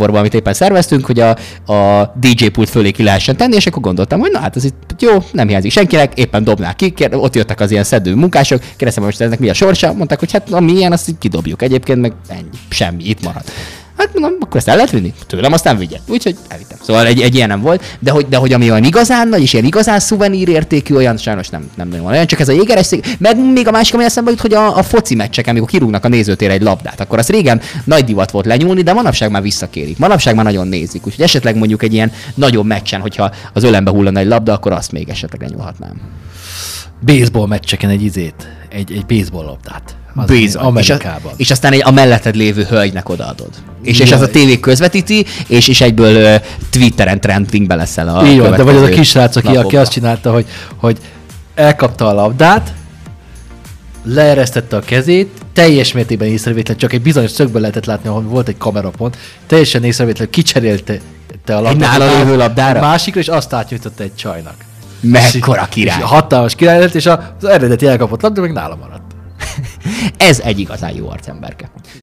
gólyatáborban, 0.08 0.20
amit 0.20 0.34
éppen 0.34 0.54
szerveztünk, 0.54 1.06
hogy 1.06 1.20
a, 1.20 1.36
a 1.72 2.12
DJ 2.20 2.46
pult 2.46 2.68
fölé 2.68 2.90
ki 2.90 3.02
lehessen 3.02 3.36
tenni, 3.36 3.54
és 3.54 3.66
akkor 3.66 3.82
gondoltam, 3.82 4.20
hogy 4.20 4.30
na 4.30 4.38
hát 4.38 4.56
ez 4.56 4.64
itt 4.64 4.94
jó, 4.98 5.12
nem 5.32 5.48
hiányzik 5.48 5.70
senkinek, 5.70 6.18
éppen 6.18 6.44
dobnák 6.44 6.76
ki, 6.76 6.90
kér, 6.90 7.14
ott 7.14 7.34
jöttek 7.34 7.60
az 7.60 7.70
ilyen 7.70 7.84
szedő 7.84 8.14
munkások, 8.14 8.60
kérdeztem, 8.60 9.04
most 9.04 9.20
ennek 9.20 9.38
mi 9.38 9.48
a 9.48 9.54
sorsa, 9.54 9.92
mondták, 9.92 10.18
hogy 10.18 10.32
hát 10.32 10.50
ami 10.50 10.72
ilyen, 10.72 10.92
azt 10.92 11.08
így 11.08 11.18
kidobjuk 11.18 11.62
egyébként, 11.62 12.00
meg 12.00 12.12
ennyi. 12.28 12.48
Semmi, 12.70 13.04
itt 13.04 13.22
marad. 13.22 13.42
Hát 13.98 14.18
mondom, 14.18 14.38
akkor 14.40 14.56
ezt 14.56 14.68
el 14.68 14.74
lehet 14.74 14.90
vinni? 14.90 15.12
Tőlem 15.26 15.52
aztán 15.52 15.76
vigye. 15.78 15.98
Úgyhogy 16.06 16.36
elvittem. 16.48 16.78
Szóval 16.82 17.06
egy, 17.06 17.20
egy 17.20 17.34
ilyen 17.34 17.48
nem 17.48 17.60
volt, 17.60 17.96
de 17.98 18.10
hogy, 18.10 18.28
de 18.28 18.36
hogy 18.36 18.52
ami 18.52 18.70
olyan 18.70 18.84
igazán 18.84 19.28
nagy, 19.28 19.42
és 19.42 19.52
ilyen 19.52 19.64
igazán 19.64 20.00
szuvenír 20.00 20.48
értékű, 20.48 20.94
olyan 20.94 21.16
sajnos 21.16 21.48
nem, 21.48 21.70
nem 21.74 21.88
nagyon 21.88 22.04
van. 22.04 22.12
Olyan 22.12 22.26
csak 22.26 22.40
ez 22.40 22.48
a 22.48 22.52
jégeres 22.52 22.88
meg 23.18 23.52
még 23.52 23.68
a 23.68 23.70
másik, 23.70 23.94
ami 23.94 24.04
eszembe 24.04 24.30
jut, 24.30 24.40
hogy 24.40 24.54
a, 24.54 24.76
a 24.76 24.82
foci 24.82 25.14
meccseken, 25.14 25.50
amikor 25.50 25.70
kirúgnak 25.70 26.04
a 26.04 26.08
nézőtére 26.08 26.52
egy 26.52 26.62
labdát, 26.62 27.00
akkor 27.00 27.18
az 27.18 27.28
régen 27.28 27.60
nagy 27.84 28.04
divat 28.04 28.30
volt 28.30 28.46
lenyúlni, 28.46 28.82
de 28.82 28.92
manapság 28.92 29.30
már 29.30 29.42
visszakérik. 29.42 29.98
Manapság 29.98 30.34
már 30.34 30.44
nagyon 30.44 30.68
nézik. 30.68 31.06
Úgyhogy 31.06 31.24
esetleg 31.24 31.56
mondjuk 31.56 31.82
egy 31.82 31.92
ilyen 31.92 32.12
nagyobb 32.34 32.66
meccsen, 32.66 33.00
hogyha 33.00 33.30
az 33.52 33.62
ölembe 33.62 33.90
hullana 33.90 34.18
egy 34.18 34.26
labda, 34.26 34.52
akkor 34.52 34.72
azt 34.72 34.92
még 34.92 35.08
esetleg 35.08 35.40
lenyúlhatnám. 35.40 36.00
Baseball 37.00 37.46
meccseken 37.46 37.90
egy 37.90 38.02
izét, 38.02 38.48
egy, 38.70 38.92
egy 38.92 39.06
baseball 39.06 39.44
labdát. 39.44 39.96
Az 40.14 40.26
Bizony. 40.26 40.62
Amerikában. 40.62 41.32
És, 41.36 41.38
és 41.38 41.50
aztán 41.50 41.72
egy, 41.72 41.82
a 41.84 41.90
melletted 41.90 42.34
lévő 42.34 42.64
hölgynek 42.64 43.08
odaadod. 43.08 43.48
És, 43.82 43.98
és 43.98 44.08
Jaj. 44.10 44.18
ez 44.18 44.24
a 44.24 44.30
tévé 44.30 44.60
közvetíti, 44.60 45.26
és, 45.46 45.68
és 45.68 45.80
egyből 45.80 46.14
ö, 46.14 46.34
Twitteren 46.70 47.20
trendingbe 47.20 47.74
leszel 47.74 48.08
a 48.08 48.26
Így 48.26 48.38
van, 48.38 48.50
de 48.50 48.56
vagy 48.56 48.60
az 48.60 48.60
a 48.60 48.64
következő 48.64 49.00
kis 49.00 49.08
srác, 49.08 49.36
aki, 49.36 49.46
aki 49.46 49.56
napokban. 49.56 49.80
azt 49.80 49.92
csinálta, 49.92 50.32
hogy, 50.32 50.46
hogy 50.76 50.98
elkapta 51.54 52.06
a 52.06 52.12
labdát, 52.12 52.72
leeresztette 54.04 54.76
a 54.76 54.80
kezét, 54.80 55.30
teljes 55.52 55.92
mértékben 55.92 56.28
észrevétlen, 56.28 56.76
csak 56.76 56.92
egy 56.92 57.02
bizonyos 57.02 57.30
szögből 57.30 57.60
lehetett 57.60 57.84
látni, 57.84 58.08
ahol 58.08 58.22
volt 58.22 58.48
egy 58.48 58.58
kamerapont, 58.58 59.16
teljesen 59.46 59.84
észrevétlen, 59.84 60.30
kicserélte 60.30 60.98
te 61.44 61.56
a 61.56 61.60
labdát. 61.60 61.98
nála 61.98 62.12
a 62.12 62.18
lévő 62.18 62.36
labdára? 62.36 62.78
A 62.78 62.82
másikra, 62.82 63.20
és 63.20 63.28
azt 63.28 63.52
átnyújtotta 63.52 64.02
egy 64.02 64.14
csajnak. 64.14 64.54
Mekkora 65.00 65.62
És 65.62 65.68
király. 65.68 66.00
hatalmas 66.00 66.54
király 66.54 66.78
lett, 66.78 66.94
és 66.94 67.06
az 67.06 67.44
eredeti 67.44 67.86
elkapott 67.86 68.22
labda 68.22 68.40
meg 68.40 68.52
nála 68.52 68.76
maradt. 68.76 69.12
Ez 70.28 70.40
egy 70.40 70.58
igazán 70.58 70.94
jó 70.94 71.10
arcemberke. 71.10 71.70